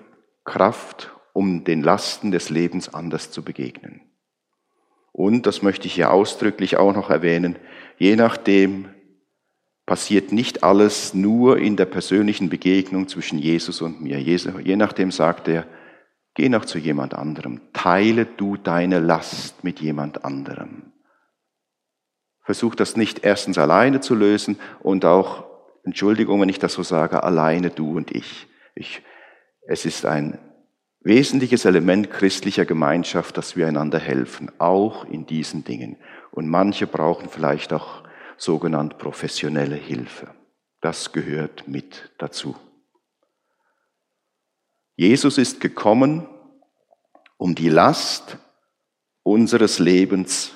Kraft, 0.45 1.13
um 1.33 1.65
den 1.65 1.83
Lasten 1.83 2.31
des 2.31 2.49
Lebens 2.49 2.93
anders 2.95 3.31
zu 3.31 3.43
begegnen. 3.43 4.03
Und, 5.13 5.47
das 5.47 5.63
möchte 5.63 5.87
ich 5.87 5.95
hier 5.95 6.13
ausdrücklich 6.13 6.77
auch 6.77 6.95
noch 6.95 7.11
erwähnen, 7.11 7.57
je 7.99 8.17
nachdem, 8.17 8.89
passiert 9.87 10.33
nicht 10.33 10.65
alles 10.65 11.15
nur 11.15 11.59
in 11.59 11.77
der 11.77 11.87
persönlichen 11.87 12.51
Begegnung 12.51 13.07
zwischen 13.07 13.39
Jesus 13.39 13.81
und 13.81 14.01
mir. 14.01 14.19
Je 14.19 14.77
nachdem 14.77 15.13
sagt 15.13 15.47
er, 15.47 15.65
geh 16.35 16.49
noch 16.49 16.65
zu 16.65 16.79
jemand 16.79 17.15
anderem, 17.15 17.61
teile 17.73 18.27
du 18.27 18.57
deine 18.57 18.99
Last 18.99 19.63
mit 19.63 19.81
jemand 19.81 20.25
anderem. 20.25 20.93
Versuch 22.43 22.75
das 22.75 22.97
nicht 22.97 23.25
erstens 23.25 23.59
alleine 23.59 24.01
zu 24.01 24.15
lösen 24.15 24.59
und 24.81 25.05
auch, 25.05 25.45
Entschuldigung, 25.85 26.41
wenn 26.41 26.49
ich 26.49 26.59
das 26.59 26.75
so 26.75 26.83
sage, 26.83 27.23
alleine 27.23 27.71
du 27.71 27.97
und 27.97 28.11
ich. 28.11 28.49
ich 28.75 29.03
es 29.69 29.85
ist 29.85 30.05
ein 30.05 30.39
wesentliches 31.01 31.65
Element 31.65 32.11
christlicher 32.11 32.65
Gemeinschaft, 32.65 33.37
dass 33.37 33.57
wir 33.57 33.69
einander 33.69 33.99
helfen, 33.99 34.51
auch 34.59 35.05
in 35.05 35.27
diesen 35.27 35.65
Dingen. 35.65 35.97
Und 36.33 36.49
manche 36.49 36.87
brauchen 36.87 37.29
vielleicht 37.29 37.73
auch 37.73 38.06
sogenannt 38.37 38.99
professionelle 38.99 39.77
Hilfe. 39.77 40.35
Das 40.81 41.13
gehört 41.13 41.67
mit 41.67 42.11
dazu. 42.19 42.57
Jesus 44.97 45.39
ist 45.39 45.61
gekommen, 45.61 46.27
um 47.37 47.55
die 47.55 47.69
Last 47.69 48.39
unseres 49.23 49.79
Lebens 49.79 50.55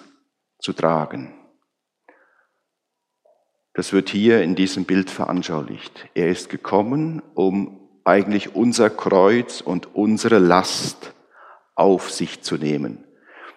zu 0.58 0.72
tragen. 0.72 1.34
Das 3.74 3.92
wird 3.92 4.08
hier 4.08 4.42
in 4.42 4.54
diesem 4.54 4.84
Bild 4.84 5.10
veranschaulicht. 5.10 6.08
Er 6.14 6.28
ist 6.28 6.48
gekommen, 6.48 7.22
um 7.34 7.88
eigentlich 8.04 8.54
unser 8.54 8.90
Kreuz 8.90 9.60
und 9.60 9.94
unsere 9.94 10.38
Last 10.38 11.12
auf 11.74 12.10
sich 12.10 12.42
zu 12.42 12.56
nehmen. 12.56 13.04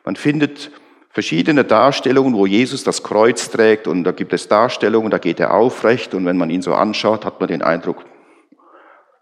Man 0.05 0.15
findet 0.15 0.71
verschiedene 1.13 1.63
Darstellungen, 1.63 2.33
wo 2.33 2.47
Jesus 2.47 2.83
das 2.83 3.03
Kreuz 3.03 3.51
trägt 3.51 3.87
und 3.87 4.03
da 4.03 4.11
gibt 4.11 4.33
es 4.33 4.47
Darstellungen, 4.47 5.11
da 5.11 5.19
geht 5.19 5.39
er 5.39 5.53
aufrecht 5.53 6.15
und 6.15 6.25
wenn 6.25 6.37
man 6.37 6.49
ihn 6.49 6.63
so 6.63 6.73
anschaut, 6.73 7.23
hat 7.23 7.39
man 7.39 7.47
den 7.47 7.61
Eindruck, 7.61 8.03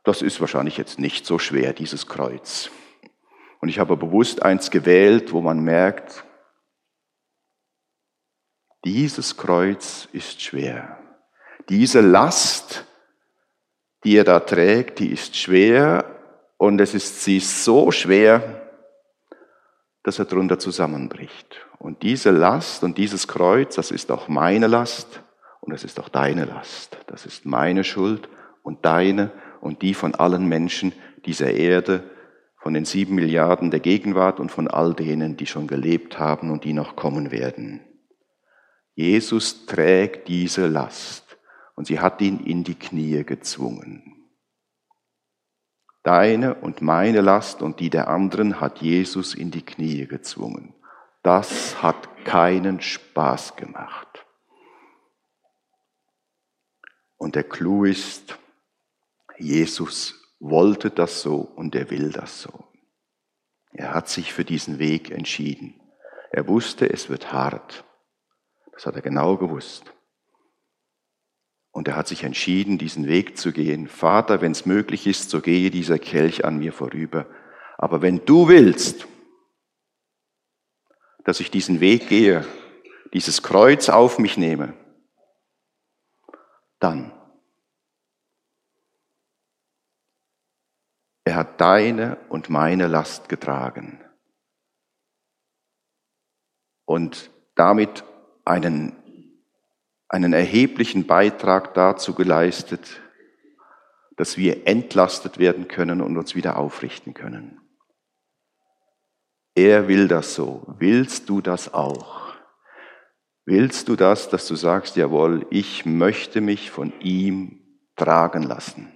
das 0.06 0.21
ist 0.21 0.39
wahrscheinlich 0.39 0.77
jetzt 0.77 0.99
nicht 0.99 1.25
so 1.25 1.38
schwer, 1.38 1.73
dieses 1.73 2.08
Kreuz. 2.08 2.71
Und 3.60 3.67
ich 3.67 3.77
habe 3.77 3.97
bewusst 3.97 4.41
eins 4.41 4.71
gewählt, 4.71 5.34
wo 5.34 5.41
man 5.41 5.60
merkt, 5.60 6.23
dieses 8.86 9.36
Kreuz 9.36 10.08
ist 10.13 10.41
schwer. 10.41 10.97
Diese 11.67 11.99
Last, 11.99 12.86
die 14.06 14.15
er 14.15 14.23
da 14.23 14.39
trägt, 14.39 14.99
die 14.99 15.12
ist 15.12 15.36
schwer 15.36 16.06
und 16.58 16.80
es 16.80 16.93
ist, 16.93 17.23
sie 17.23 17.38
ist 17.38 17.65
so 17.65 17.91
schwer, 17.91 18.61
dass 20.03 20.19
er 20.19 20.25
drunter 20.25 20.59
zusammenbricht. 20.59 21.67
Und 21.77 22.03
diese 22.03 22.31
Last 22.31 22.83
und 22.83 22.97
dieses 22.97 23.27
Kreuz, 23.27 23.75
das 23.75 23.91
ist 23.91 24.11
auch 24.11 24.27
meine 24.27 24.67
Last 24.67 25.23
und 25.59 25.73
das 25.73 25.83
ist 25.83 25.99
auch 25.99 26.09
deine 26.09 26.45
Last. 26.45 26.97
Das 27.07 27.25
ist 27.25 27.45
meine 27.45 27.83
Schuld 27.83 28.29
und 28.63 28.85
deine 28.85 29.31
und 29.61 29.81
die 29.81 29.93
von 29.93 30.15
allen 30.15 30.47
Menschen 30.47 30.93
dieser 31.25 31.51
Erde, 31.51 32.03
von 32.57 32.73
den 32.73 32.85
sieben 32.85 33.15
Milliarden 33.15 33.71
der 33.71 33.79
Gegenwart 33.79 34.39
und 34.39 34.51
von 34.51 34.67
all 34.67 34.93
denen, 34.93 35.37
die 35.37 35.47
schon 35.47 35.67
gelebt 35.67 36.19
haben 36.19 36.51
und 36.51 36.63
die 36.63 36.73
noch 36.73 36.95
kommen 36.95 37.31
werden. 37.31 37.81
Jesus 38.93 39.65
trägt 39.65 40.27
diese 40.27 40.67
Last 40.67 41.37
und 41.75 41.87
sie 41.87 41.99
hat 41.99 42.21
ihn 42.21 42.39
in 42.41 42.63
die 42.63 42.75
Knie 42.75 43.23
gezwungen. 43.23 44.20
Deine 46.03 46.55
und 46.55 46.81
meine 46.81 47.21
Last 47.21 47.61
und 47.61 47.79
die 47.79 47.89
der 47.89 48.07
anderen 48.07 48.59
hat 48.59 48.81
Jesus 48.81 49.35
in 49.35 49.51
die 49.51 49.63
Knie 49.63 50.07
gezwungen. 50.07 50.73
Das 51.21 51.83
hat 51.83 52.25
keinen 52.25 52.81
Spaß 52.81 53.55
gemacht. 53.55 54.25
Und 57.17 57.35
der 57.35 57.43
Clou 57.43 57.85
ist, 57.85 58.39
Jesus 59.37 60.15
wollte 60.39 60.89
das 60.89 61.21
so 61.21 61.37
und 61.37 61.75
er 61.75 61.91
will 61.91 62.11
das 62.11 62.41
so. 62.41 62.65
Er 63.73 63.93
hat 63.93 64.09
sich 64.09 64.33
für 64.33 64.43
diesen 64.43 64.79
Weg 64.79 65.11
entschieden. 65.11 65.79
Er 66.31 66.47
wusste, 66.47 66.89
es 66.89 67.09
wird 67.09 67.31
hart. 67.31 67.83
Das 68.73 68.87
hat 68.87 68.95
er 68.95 69.01
genau 69.01 69.37
gewusst. 69.37 69.93
Und 71.71 71.88
er 71.88 71.95
hat 71.95 72.07
sich 72.07 72.23
entschieden, 72.23 72.77
diesen 72.77 73.07
Weg 73.07 73.38
zu 73.38 73.51
gehen. 73.51 73.88
Vater, 73.88 74.41
wenn 74.41 74.51
es 74.51 74.65
möglich 74.65 75.07
ist, 75.07 75.29
so 75.29 75.41
gehe 75.41 75.71
dieser 75.71 75.99
Kelch 75.99 76.43
an 76.43 76.57
mir 76.57 76.73
vorüber. 76.73 77.25
Aber 77.77 78.01
wenn 78.01 78.25
du 78.25 78.47
willst, 78.47 79.07
dass 81.23 81.39
ich 81.39 81.49
diesen 81.49 81.79
Weg 81.79 82.10
gehe, 82.10 82.45
dieses 83.13 83.41
Kreuz 83.41 83.89
auf 83.89 84.19
mich 84.19 84.38
nehme, 84.38 84.73
dann. 86.79 87.13
Er 91.23 91.36
hat 91.36 91.62
deine 91.62 92.17
und 92.29 92.49
meine 92.49 92.88
Last 92.88 93.29
getragen 93.29 94.03
und 96.86 97.31
damit 97.55 98.03
einen, 98.43 99.00
einen 100.12 100.34
erheblichen 100.34 101.08
Beitrag 101.08 101.74
dazu 101.74 102.13
geleistet, 102.13 103.00
dass 104.17 104.36
wir 104.36 104.67
entlastet 104.67 105.39
werden 105.39 105.69
können 105.69 106.02
und 106.02 106.17
uns 106.17 106.36
wieder 106.36 106.58
aufrichten 106.58 107.13
können. 107.13 107.62
Er 109.56 109.88
will 109.88 110.10
das 110.10 110.36
so. 110.36 110.63
Willst 110.80 111.30
du 111.30 111.39
das 111.39 111.74
auch? 111.74 112.34
Willst 113.45 113.88
du 113.88 113.95
das, 113.95 114.30
dass 114.30 114.47
du 114.50 114.56
sagst, 114.56 114.97
jawohl, 114.97 115.47
ich 115.50 115.86
möchte 115.86 116.41
mich 116.41 116.71
von 116.71 116.91
ihm 117.00 117.62
tragen 117.95 118.43
lassen? 118.43 118.91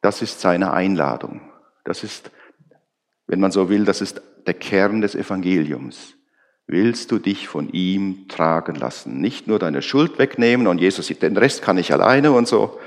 Das 0.00 0.22
ist 0.22 0.40
seine 0.40 0.72
Einladung. 0.72 1.52
Das 1.84 2.02
ist, 2.02 2.30
wenn 3.26 3.40
man 3.40 3.52
so 3.52 3.68
will, 3.68 3.84
das 3.84 4.00
ist 4.00 4.22
der 4.46 4.54
Kern 4.54 5.02
des 5.02 5.14
Evangeliums. 5.14 6.14
Willst 6.72 7.10
du 7.10 7.18
dich 7.18 7.48
von 7.48 7.68
ihm 7.72 8.28
tragen 8.28 8.76
lassen? 8.76 9.20
Nicht 9.20 9.48
nur 9.48 9.58
deine 9.58 9.82
Schuld 9.82 10.20
wegnehmen 10.20 10.68
und 10.68 10.80
Jesus, 10.80 11.08
den 11.08 11.36
Rest 11.36 11.62
kann 11.62 11.78
ich 11.78 11.92
alleine 11.92 12.30
und 12.30 12.46
so, 12.46 12.78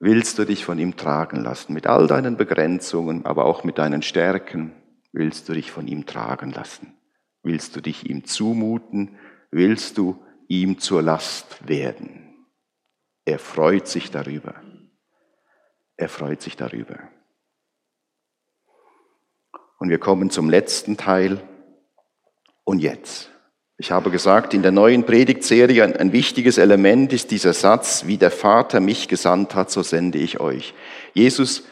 willst 0.00 0.38
du 0.38 0.44
dich 0.44 0.66
von 0.66 0.78
ihm 0.78 0.94
tragen 0.94 1.42
lassen. 1.42 1.72
Mit 1.72 1.86
all 1.86 2.06
deinen 2.06 2.36
Begrenzungen, 2.36 3.24
aber 3.24 3.46
auch 3.46 3.64
mit 3.64 3.78
deinen 3.78 4.02
Stärken 4.02 4.74
willst 5.12 5.48
du 5.48 5.54
dich 5.54 5.72
von 5.72 5.88
ihm 5.88 6.04
tragen 6.04 6.52
lassen. 6.52 6.92
Willst 7.42 7.74
du 7.74 7.80
dich 7.80 8.10
ihm 8.10 8.26
zumuten? 8.26 9.16
Willst 9.50 9.96
du 9.96 10.22
ihm 10.48 10.78
zur 10.78 11.00
Last 11.00 11.66
werden? 11.66 12.34
Er 13.24 13.38
freut 13.38 13.88
sich 13.88 14.10
darüber. 14.10 14.56
Er 15.96 16.10
freut 16.10 16.42
sich 16.42 16.54
darüber. 16.54 16.98
Und 19.78 19.88
wir 19.88 19.98
kommen 19.98 20.28
zum 20.28 20.50
letzten 20.50 20.98
Teil. 20.98 21.40
Und 22.64 22.80
jetzt? 22.80 23.30
Ich 23.76 23.90
habe 23.90 24.10
gesagt, 24.10 24.54
in 24.54 24.62
der 24.62 24.72
neuen 24.72 25.04
Predigtserie 25.04 25.82
ein, 25.82 25.96
ein, 25.96 26.12
wichtiges 26.12 26.58
Element 26.58 27.12
ist 27.12 27.30
dieser 27.30 27.52
Satz, 27.52 28.04
wie 28.06 28.18
der 28.18 28.30
Vater 28.30 28.80
mich 28.80 29.08
gesandt 29.08 29.54
hat, 29.54 29.70
so 29.70 29.82
sende 29.82 30.18
ich 30.18 30.40
euch. 30.40 30.74
Jesus 31.12 31.64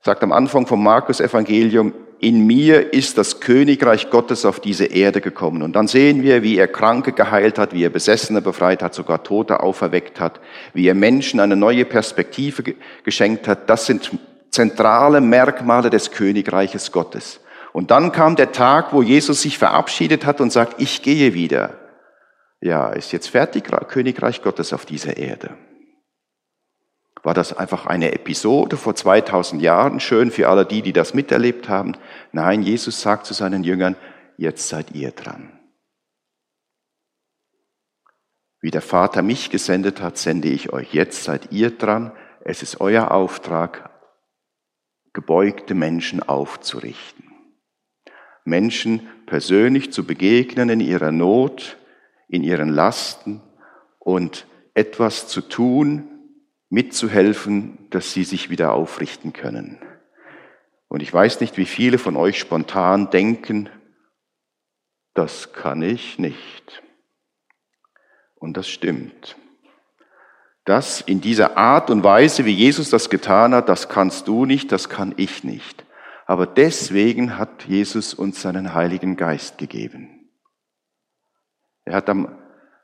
sagt 0.00 0.22
am 0.22 0.32
Anfang 0.32 0.66
vom 0.66 0.82
Markus 0.82 1.20
Evangelium, 1.20 1.92
in 2.20 2.46
mir 2.46 2.92
ist 2.92 3.18
das 3.18 3.40
Königreich 3.40 4.10
Gottes 4.10 4.44
auf 4.44 4.60
diese 4.60 4.84
Erde 4.84 5.20
gekommen. 5.20 5.62
Und 5.62 5.74
dann 5.74 5.88
sehen 5.88 6.22
wir, 6.22 6.42
wie 6.42 6.58
er 6.58 6.68
Kranke 6.68 7.12
geheilt 7.12 7.58
hat, 7.58 7.72
wie 7.72 7.84
er 7.84 7.90
Besessene 7.90 8.42
befreit 8.42 8.82
hat, 8.82 8.94
sogar 8.94 9.24
Tote 9.24 9.60
auferweckt 9.60 10.20
hat, 10.20 10.38
wie 10.74 10.86
er 10.86 10.94
Menschen 10.94 11.40
eine 11.40 11.56
neue 11.56 11.86
Perspektive 11.86 12.74
geschenkt 13.04 13.48
hat. 13.48 13.70
Das 13.70 13.86
sind 13.86 14.10
zentrale 14.50 15.20
Merkmale 15.20 15.88
des 15.88 16.10
Königreiches 16.10 16.92
Gottes. 16.92 17.40
Und 17.72 17.90
dann 17.90 18.12
kam 18.12 18.36
der 18.36 18.52
Tag, 18.52 18.92
wo 18.92 19.02
Jesus 19.02 19.42
sich 19.42 19.58
verabschiedet 19.58 20.26
hat 20.26 20.40
und 20.40 20.50
sagt, 20.52 20.80
ich 20.80 21.02
gehe 21.02 21.34
wieder. 21.34 21.78
Ja, 22.60 22.90
ist 22.90 23.12
jetzt 23.12 23.28
fertig, 23.28 23.64
Königreich 23.88 24.42
Gottes 24.42 24.72
auf 24.72 24.84
dieser 24.84 25.16
Erde. 25.16 25.56
War 27.22 27.34
das 27.34 27.52
einfach 27.52 27.86
eine 27.86 28.12
Episode 28.12 28.76
vor 28.76 28.94
2000 28.94 29.60
Jahren, 29.60 30.00
schön 30.00 30.30
für 30.30 30.48
alle 30.48 30.64
die, 30.64 30.82
die 30.82 30.92
das 30.92 31.14
miterlebt 31.14 31.68
haben? 31.68 31.96
Nein, 32.32 32.62
Jesus 32.62 33.00
sagt 33.00 33.26
zu 33.26 33.34
seinen 33.34 33.62
Jüngern, 33.62 33.96
jetzt 34.36 34.68
seid 34.68 34.92
ihr 34.92 35.10
dran. 35.12 35.58
Wie 38.62 38.70
der 38.70 38.82
Vater 38.82 39.22
mich 39.22 39.50
gesendet 39.50 40.00
hat, 40.00 40.18
sende 40.18 40.48
ich 40.48 40.72
euch. 40.72 40.92
Jetzt 40.92 41.24
seid 41.24 41.50
ihr 41.50 41.70
dran. 41.70 42.12
Es 42.42 42.62
ist 42.62 42.80
euer 42.80 43.10
Auftrag, 43.10 43.90
gebeugte 45.12 45.74
Menschen 45.74 46.22
aufzurichten. 46.22 47.29
Menschen 48.50 49.08
persönlich 49.24 49.90
zu 49.92 50.04
begegnen 50.04 50.68
in 50.68 50.80
ihrer 50.80 51.12
Not, 51.12 51.78
in 52.28 52.42
ihren 52.42 52.68
Lasten 52.68 53.40
und 53.98 54.46
etwas 54.74 55.26
zu 55.28 55.40
tun, 55.40 56.08
mitzuhelfen, 56.68 57.78
dass 57.90 58.12
sie 58.12 58.24
sich 58.24 58.50
wieder 58.50 58.72
aufrichten 58.72 59.32
können. 59.32 59.78
Und 60.88 61.02
ich 61.02 61.12
weiß 61.12 61.40
nicht, 61.40 61.56
wie 61.56 61.66
viele 61.66 61.98
von 61.98 62.16
euch 62.16 62.38
spontan 62.38 63.10
denken, 63.10 63.68
das 65.14 65.52
kann 65.52 65.82
ich 65.82 66.18
nicht. 66.18 66.82
Und 68.36 68.56
das 68.56 68.68
stimmt. 68.68 69.36
Das 70.64 71.00
in 71.00 71.20
dieser 71.20 71.56
Art 71.56 71.90
und 71.90 72.04
Weise, 72.04 72.44
wie 72.44 72.54
Jesus 72.54 72.90
das 72.90 73.10
getan 73.10 73.54
hat, 73.54 73.68
das 73.68 73.88
kannst 73.88 74.28
du 74.28 74.46
nicht, 74.46 74.72
das 74.72 74.88
kann 74.88 75.14
ich 75.16 75.42
nicht. 75.42 75.84
Aber 76.30 76.46
deswegen 76.46 77.38
hat 77.38 77.64
Jesus 77.66 78.14
uns 78.14 78.40
seinen 78.40 78.72
Heiligen 78.72 79.16
Geist 79.16 79.58
gegeben. 79.58 80.28
Er 81.84 81.94
hat 81.94 82.08
am, 82.08 82.28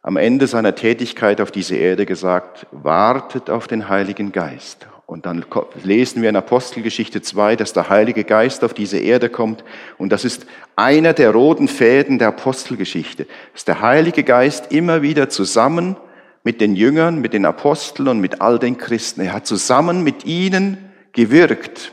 am 0.02 0.16
Ende 0.16 0.48
seiner 0.48 0.74
Tätigkeit 0.74 1.40
auf 1.40 1.52
diese 1.52 1.76
Erde 1.76 2.06
gesagt, 2.06 2.66
wartet 2.72 3.48
auf 3.48 3.68
den 3.68 3.88
Heiligen 3.88 4.32
Geist. 4.32 4.88
Und 5.06 5.26
dann 5.26 5.44
lesen 5.84 6.22
wir 6.22 6.28
in 6.28 6.34
Apostelgeschichte 6.34 7.22
2, 7.22 7.54
dass 7.54 7.72
der 7.72 7.88
Heilige 7.88 8.24
Geist 8.24 8.64
auf 8.64 8.74
diese 8.74 8.98
Erde 8.98 9.28
kommt. 9.28 9.62
Und 9.96 10.10
das 10.10 10.24
ist 10.24 10.44
einer 10.74 11.12
der 11.12 11.30
roten 11.30 11.68
Fäden 11.68 12.18
der 12.18 12.26
Apostelgeschichte. 12.26 13.28
Dass 13.52 13.64
der 13.64 13.80
Heilige 13.80 14.24
Geist 14.24 14.72
immer 14.72 15.02
wieder 15.02 15.28
zusammen 15.28 15.94
mit 16.42 16.60
den 16.60 16.74
Jüngern, 16.74 17.20
mit 17.20 17.32
den 17.32 17.44
Aposteln 17.44 18.08
und 18.08 18.20
mit 18.20 18.40
all 18.40 18.58
den 18.58 18.76
Christen, 18.76 19.20
er 19.20 19.34
hat 19.34 19.46
zusammen 19.46 20.02
mit 20.02 20.24
ihnen 20.24 20.78
gewirkt. 21.12 21.92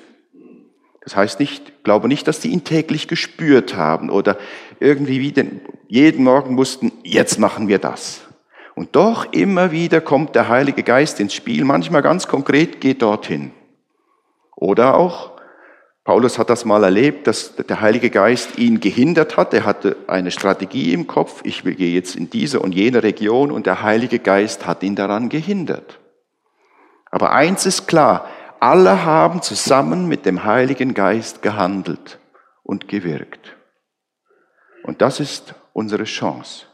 Das 1.04 1.16
heißt 1.16 1.40
nicht, 1.40 1.84
glaube 1.84 2.08
nicht, 2.08 2.28
dass 2.28 2.40
die 2.40 2.50
ihn 2.50 2.64
täglich 2.64 3.08
gespürt 3.08 3.76
haben 3.76 4.10
oder 4.10 4.38
irgendwie 4.80 5.20
wie 5.20 5.32
den, 5.32 5.62
jeden 5.88 6.24
Morgen 6.24 6.56
mussten, 6.56 6.92
jetzt 7.04 7.40
machen 7.40 7.68
wir 7.68 7.80
das. 7.80 8.22
Und 8.76 8.96
doch 8.96 9.32
immer 9.34 9.72
wieder 9.72 10.02
kommt 10.02 10.36
der 10.36 10.48
Heilige 10.48 10.84
Geist 10.84 11.20
ins 11.20 11.34
Spiel, 11.34 11.64
manchmal 11.66 12.02
ganz 12.02 12.28
konkret 12.28 12.82
geht 12.82 13.02
dorthin. 13.02 13.52
Oder 14.56 14.96
auch, 14.96 15.34
Paulus 16.06 16.40
hat 16.40 16.50
das 16.50 16.66
mal 16.66 16.84
erlebt, 16.84 17.28
dass 17.28 17.56
der 17.56 17.82
Heilige 17.82 18.10
Geist 18.10 18.58
ihn 18.58 18.80
gehindert 18.80 19.38
hat. 19.38 19.54
Er 19.54 19.66
hatte 19.66 19.96
eine 20.08 20.32
Strategie 20.32 20.94
im 20.94 21.08
Kopf, 21.08 21.42
ich 21.44 21.66
will 21.66 21.76
gehe 21.76 21.94
jetzt 21.94 22.16
in 22.16 22.30
diese 22.30 22.60
und 22.60 22.74
jene 22.74 23.04
Region 23.04 23.52
und 23.52 23.66
der 23.68 23.84
Heilige 23.84 24.20
Geist 24.20 24.66
hat 24.66 24.84
ihn 24.84 24.96
daran 24.96 25.30
gehindert. 25.30 26.00
Aber 27.12 27.32
eins 27.32 27.66
ist 27.66 27.88
klar, 27.88 28.28
alle 28.64 29.04
haben 29.04 29.42
zusammen 29.42 30.08
mit 30.08 30.26
dem 30.26 30.46
Heiligen 30.46 30.94
Geist 30.94 31.42
gehandelt 31.42 32.18
und 32.64 32.88
gewirkt. 32.88 33.58
Und 34.84 35.02
das 35.02 35.20
ist 35.20 35.54
unsere 35.74 36.06
Chance, 36.06 36.68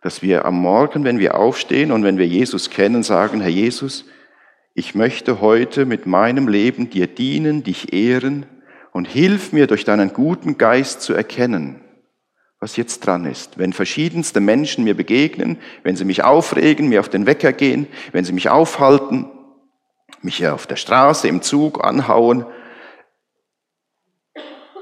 dass 0.00 0.22
wir 0.22 0.46
am 0.46 0.54
Morgen, 0.54 1.04
wenn 1.04 1.18
wir 1.18 1.34
aufstehen 1.34 1.92
und 1.92 2.04
wenn 2.04 2.16
wir 2.16 2.26
Jesus 2.26 2.70
kennen, 2.70 3.02
sagen, 3.02 3.42
Herr 3.42 3.50
Jesus, 3.50 4.06
ich 4.72 4.94
möchte 4.94 5.42
heute 5.42 5.84
mit 5.84 6.06
meinem 6.06 6.48
Leben 6.48 6.88
dir 6.88 7.06
dienen, 7.06 7.62
dich 7.62 7.92
ehren 7.92 8.46
und 8.90 9.06
hilf 9.06 9.52
mir 9.52 9.66
durch 9.66 9.84
deinen 9.84 10.14
guten 10.14 10.56
Geist 10.56 11.02
zu 11.02 11.12
erkennen, 11.12 11.82
was 12.60 12.78
jetzt 12.78 13.00
dran 13.00 13.26
ist. 13.26 13.58
Wenn 13.58 13.74
verschiedenste 13.74 14.40
Menschen 14.40 14.84
mir 14.84 14.96
begegnen, 14.96 15.58
wenn 15.82 15.96
sie 15.96 16.06
mich 16.06 16.24
aufregen, 16.24 16.88
mir 16.88 17.00
auf 17.00 17.10
den 17.10 17.26
Wecker 17.26 17.52
gehen, 17.52 17.88
wenn 18.12 18.24
sie 18.24 18.32
mich 18.32 18.48
aufhalten, 18.48 19.28
mich 20.24 20.46
auf 20.46 20.66
der 20.66 20.76
Straße, 20.76 21.28
im 21.28 21.42
Zug 21.42 21.84
anhauen, 21.84 22.46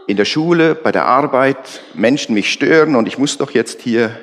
in 0.06 0.16
der 0.16 0.24
Schule, 0.24 0.74
bei 0.74 0.92
der 0.92 1.06
Arbeit 1.06 1.82
Menschen 1.94 2.34
mich 2.34 2.52
stören 2.52 2.96
und 2.96 3.06
ich 3.06 3.18
muss 3.18 3.38
doch 3.38 3.50
jetzt 3.50 3.82
hier, 3.82 4.18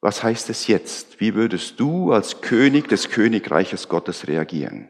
was 0.00 0.22
heißt 0.22 0.48
es 0.50 0.66
jetzt? 0.66 1.20
Wie 1.20 1.34
würdest 1.34 1.78
du 1.78 2.12
als 2.12 2.40
König 2.40 2.88
des 2.88 3.10
Königreiches 3.10 3.88
Gottes 3.88 4.28
reagieren? 4.28 4.88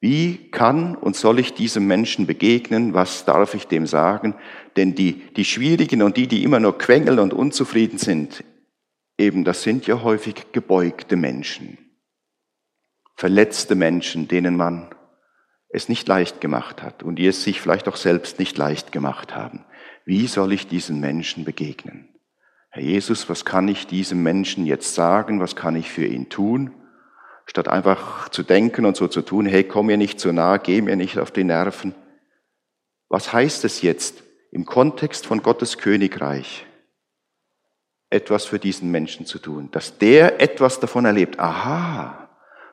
Wie 0.00 0.50
kann 0.50 0.94
und 0.94 1.16
soll 1.16 1.38
ich 1.38 1.54
diesem 1.54 1.86
Menschen 1.86 2.26
begegnen? 2.26 2.92
Was 2.92 3.24
darf 3.24 3.54
ich 3.54 3.66
dem 3.66 3.86
sagen? 3.86 4.34
Denn 4.76 4.94
die, 4.94 5.22
die 5.34 5.46
Schwierigen 5.46 6.02
und 6.02 6.18
die, 6.18 6.28
die 6.28 6.44
immer 6.44 6.60
nur 6.60 6.76
quengeln 6.76 7.18
und 7.18 7.32
unzufrieden 7.32 7.98
sind, 7.98 8.44
eben 9.18 9.44
das 9.44 9.62
sind 9.62 9.86
ja 9.86 10.02
häufig 10.02 10.52
gebeugte 10.52 11.16
Menschen, 11.16 11.78
verletzte 13.16 13.74
Menschen, 13.74 14.28
denen 14.28 14.56
man 14.56 14.94
es 15.68 15.88
nicht 15.88 16.06
leicht 16.06 16.40
gemacht 16.40 16.82
hat 16.82 17.02
und 17.02 17.16
die 17.16 17.26
es 17.26 17.42
sich 17.42 17.60
vielleicht 17.60 17.88
auch 17.88 17.96
selbst 17.96 18.38
nicht 18.38 18.56
leicht 18.56 18.92
gemacht 18.92 19.34
haben. 19.34 19.64
Wie 20.04 20.26
soll 20.26 20.52
ich 20.52 20.68
diesen 20.68 21.00
Menschen 21.00 21.44
begegnen? 21.44 22.08
Herr 22.70 22.82
Jesus, 22.82 23.28
was 23.28 23.44
kann 23.44 23.66
ich 23.68 23.86
diesem 23.86 24.22
Menschen 24.22 24.66
jetzt 24.66 24.94
sagen? 24.94 25.40
Was 25.40 25.56
kann 25.56 25.76
ich 25.76 25.90
für 25.90 26.04
ihn 26.04 26.28
tun? 26.28 26.74
Statt 27.46 27.68
einfach 27.68 28.28
zu 28.28 28.42
denken 28.42 28.84
und 28.84 28.96
so 28.96 29.08
zu 29.08 29.22
tun, 29.22 29.46
hey, 29.46 29.64
komm 29.64 29.86
mir 29.86 29.96
nicht 29.96 30.20
zu 30.20 30.32
nah, 30.32 30.58
geh 30.58 30.82
mir 30.82 30.96
nicht 30.96 31.18
auf 31.18 31.30
die 31.30 31.44
Nerven. 31.44 31.94
Was 33.08 33.32
heißt 33.32 33.64
es 33.64 33.82
jetzt 33.82 34.22
im 34.50 34.66
Kontext 34.66 35.26
von 35.26 35.42
Gottes 35.42 35.78
Königreich, 35.78 36.66
etwas 38.10 38.44
für 38.44 38.58
diesen 38.58 38.90
Menschen 38.90 39.26
zu 39.26 39.38
tun, 39.38 39.70
dass 39.70 39.98
der 39.98 40.40
etwas 40.40 40.80
davon 40.80 41.04
erlebt? 41.04 41.38
Aha, 41.38 42.25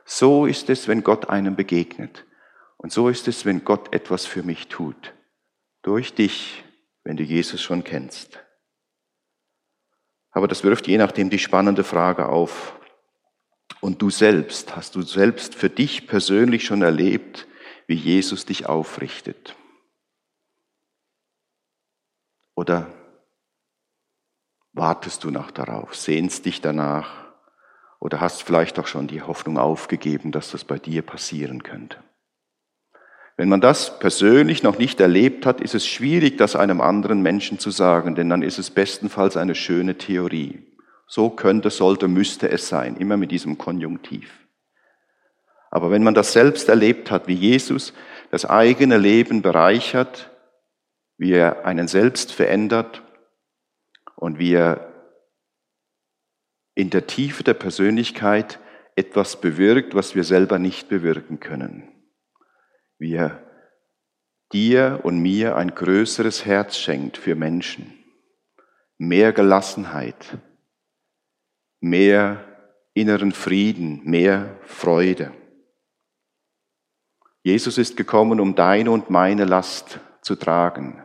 so 0.06 0.46
ist 0.46 0.70
es, 0.70 0.88
wenn 0.88 1.04
Gott 1.04 1.30
einem 1.30 1.56
begegnet. 1.56 2.26
Und 2.78 2.92
so 2.92 3.10
ist 3.10 3.28
es, 3.28 3.46
wenn 3.46 3.64
Gott 3.64 3.94
etwas 3.94 4.26
für 4.26 4.44
mich 4.44 4.68
tut. 4.68 5.14
Durch 5.82 6.14
dich, 6.14 6.64
wenn 7.04 7.18
du 7.18 7.24
Jesus 7.24 7.62
schon 7.62 7.84
kennst. 7.84 8.40
Aber 10.32 10.48
das 10.48 10.64
wirft 10.64 10.88
je 10.88 10.98
nachdem 10.98 11.30
die 11.30 11.40
spannende 11.40 11.84
Frage 11.84 12.28
auf. 12.28 12.78
Und 13.80 14.02
du 14.02 14.10
selbst, 14.10 14.76
hast 14.76 14.96
du 14.96 15.02
selbst 15.02 15.56
für 15.56 15.70
dich 15.70 16.08
persönlich 16.08 16.66
schon 16.66 16.82
erlebt, 16.82 17.48
wie 17.88 17.96
Jesus 17.96 18.46
dich 18.46 18.66
aufrichtet? 18.66 19.56
Oder 22.56 22.94
wartest 24.74 25.24
du 25.24 25.32
noch 25.32 25.52
darauf, 25.52 25.96
sehnst 25.96 26.46
dich 26.46 26.62
danach 26.62 27.23
oder 28.04 28.20
hast 28.20 28.44
vielleicht 28.44 28.80
auch 28.80 28.88
schon 28.88 29.08
die 29.08 29.22
Hoffnung 29.22 29.58
aufgegeben, 29.58 30.34
dass 30.34 30.52
das 30.52 30.66
bei 30.66 30.78
dir 30.78 31.04
passieren 31.04 31.64
könnte? 31.64 32.00
Wenn 33.38 33.48
man 33.48 33.62
das 33.62 33.98
persönlich 33.98 34.62
noch 34.62 34.78
nicht 34.78 35.00
erlebt 35.00 35.46
hat, 35.46 35.62
ist 35.62 35.74
es 35.74 35.88
schwierig, 35.88 36.38
das 36.38 36.58
einem 36.58 36.82
anderen 36.82 37.22
Menschen 37.22 37.60
zu 37.60 37.72
sagen, 37.72 38.14
denn 38.14 38.30
dann 38.30 38.42
ist 38.42 38.60
es 38.60 38.72
bestenfalls 38.72 39.38
eine 39.38 39.56
schöne 39.56 39.98
Theorie. 39.98 40.68
So 41.08 41.30
könnte, 41.30 41.70
sollte, 41.70 42.10
müsste 42.10 42.50
es 42.50 42.68
sein, 42.68 42.98
immer 42.98 43.16
mit 43.16 43.32
diesem 43.32 43.58
Konjunktiv. 43.58 44.30
Aber 45.72 45.90
wenn 45.90 46.04
man 46.04 46.14
das 46.14 46.34
selbst 46.34 46.68
erlebt 46.68 47.10
hat, 47.10 47.30
wie 47.30 47.36
Jesus 47.36 47.94
das 48.32 48.46
eigene 48.46 48.98
Leben 48.98 49.42
bereichert, 49.42 50.30
wie 51.18 51.32
er 51.32 51.66
einen 51.66 51.88
selbst 51.88 52.34
verändert 52.34 53.02
und 54.18 54.40
wie 54.40 54.56
er 54.56 54.93
in 56.76 56.90
der 56.90 57.08
Tiefe 57.08 57.44
der 57.44 57.54
Persönlichkeit 57.54 58.60
etwas 58.96 59.40
bewirkt, 59.40 59.96
was 59.96 60.16
wir 60.16 60.24
selber 60.24 60.60
nicht 60.60 60.90
bewirken 60.90 61.40
können 61.40 61.94
wie 63.04 63.16
er 63.16 63.46
dir 64.54 65.02
und 65.04 65.20
mir 65.20 65.58
ein 65.58 65.76
größeres 65.76 66.46
Herz 66.46 66.78
schenkt 66.78 67.18
für 67.18 67.36
Menschen, 67.36 68.02
mehr 68.98 69.34
Gelassenheit, 69.34 70.38
mehr 71.82 72.46
inneren 72.94 73.34
Frieden, 73.34 74.02
mehr 74.06 74.58
Freude. 74.64 75.34
Jesus 77.42 77.78
ist 77.78 77.98
gekommen, 77.98 78.40
um 78.40 78.56
deine 78.56 78.92
und 78.92 79.10
meine 79.10 79.44
Last 79.44 80.00
zu 80.22 80.38
tragen. 80.38 81.04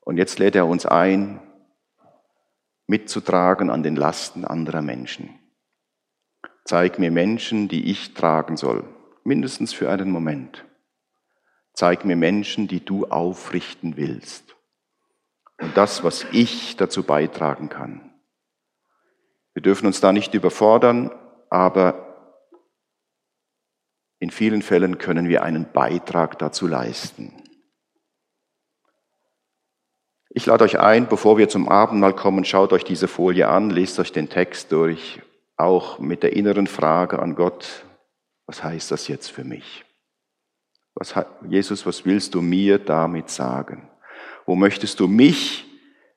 Und 0.00 0.16
jetzt 0.16 0.40
lädt 0.40 0.56
er 0.56 0.66
uns 0.66 0.84
ein, 0.84 1.40
mitzutragen 2.86 3.70
an 3.70 3.82
den 3.82 3.96
Lasten 3.96 4.44
anderer 4.44 4.82
Menschen. 4.82 5.38
Zeig 6.64 6.98
mir 6.98 7.10
Menschen, 7.10 7.68
die 7.68 7.90
ich 7.90 8.14
tragen 8.14 8.56
soll 8.56 8.84
mindestens 9.24 9.72
für 9.72 9.90
einen 9.90 10.10
Moment. 10.10 10.64
Zeig 11.72 12.04
mir 12.04 12.16
Menschen, 12.16 12.68
die 12.68 12.84
du 12.84 13.06
aufrichten 13.06 13.96
willst. 13.96 14.54
Und 15.60 15.76
das, 15.76 16.04
was 16.04 16.26
ich 16.30 16.76
dazu 16.76 17.02
beitragen 17.02 17.68
kann. 17.68 18.12
Wir 19.54 19.62
dürfen 19.62 19.86
uns 19.86 20.00
da 20.00 20.12
nicht 20.12 20.34
überfordern, 20.34 21.10
aber 21.48 22.10
in 24.18 24.30
vielen 24.30 24.62
Fällen 24.62 24.98
können 24.98 25.28
wir 25.28 25.42
einen 25.42 25.70
Beitrag 25.72 26.38
dazu 26.38 26.66
leisten. 26.66 27.32
Ich 30.36 30.46
lade 30.46 30.64
euch 30.64 30.80
ein, 30.80 31.06
bevor 31.06 31.38
wir 31.38 31.48
zum 31.48 31.68
Abendmahl 31.68 32.12
kommen, 32.12 32.44
schaut 32.44 32.72
euch 32.72 32.82
diese 32.82 33.06
Folie 33.06 33.46
an, 33.46 33.70
lest 33.70 34.00
euch 34.00 34.10
den 34.10 34.28
Text 34.28 34.72
durch, 34.72 35.22
auch 35.56 36.00
mit 36.00 36.24
der 36.24 36.34
inneren 36.34 36.66
Frage 36.66 37.20
an 37.20 37.36
Gott, 37.36 37.84
was 38.46 38.64
heißt 38.64 38.90
das 38.90 39.06
jetzt 39.06 39.30
für 39.30 39.44
mich? 39.44 39.84
Was, 40.96 41.14
Jesus, 41.48 41.86
was 41.86 42.04
willst 42.04 42.34
du 42.34 42.42
mir 42.42 42.80
damit 42.80 43.30
sagen? 43.30 43.88
Wo 44.44 44.56
möchtest 44.56 44.98
du 44.98 45.06
mich 45.06 45.66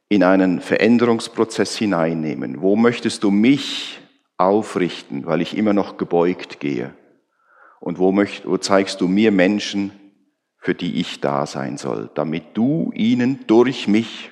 in 0.09 0.23
einen 0.23 0.61
Veränderungsprozess 0.61 1.77
hineinnehmen? 1.77 2.59
Wo 2.59 2.75
möchtest 2.75 3.21
du 3.23 3.29
mich 3.29 3.99
aufrichten, 4.37 5.27
weil 5.27 5.41
ich 5.41 5.55
immer 5.55 5.73
noch 5.73 5.97
gebeugt 5.97 6.59
gehe? 6.59 6.91
Und 7.79 7.99
wo, 7.99 8.11
möcht, 8.11 8.47
wo 8.47 8.57
zeigst 8.57 8.99
du 8.99 9.07
mir 9.07 9.31
Menschen, 9.31 9.91
für 10.67 10.75
die 10.75 10.99
ich 10.99 11.21
da 11.21 11.45
sein 11.45 11.77
soll, 11.77 12.09
damit 12.13 12.57
du 12.57 12.91
ihnen 12.93 13.47
durch 13.47 13.87
mich 13.87 14.31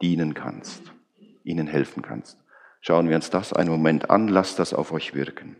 dienen 0.00 0.34
kannst? 0.34 0.92
ihnen 1.42 1.66
helfen 1.66 2.00
kannst. 2.00 2.38
Schauen 2.80 3.08
wir 3.08 3.16
uns 3.16 3.28
das 3.30 3.52
einen 3.52 3.70
Moment 3.70 4.08
an, 4.08 4.28
lasst 4.28 4.60
das 4.60 4.72
auf 4.72 4.92
euch 4.92 5.14
wirken. 5.14 5.56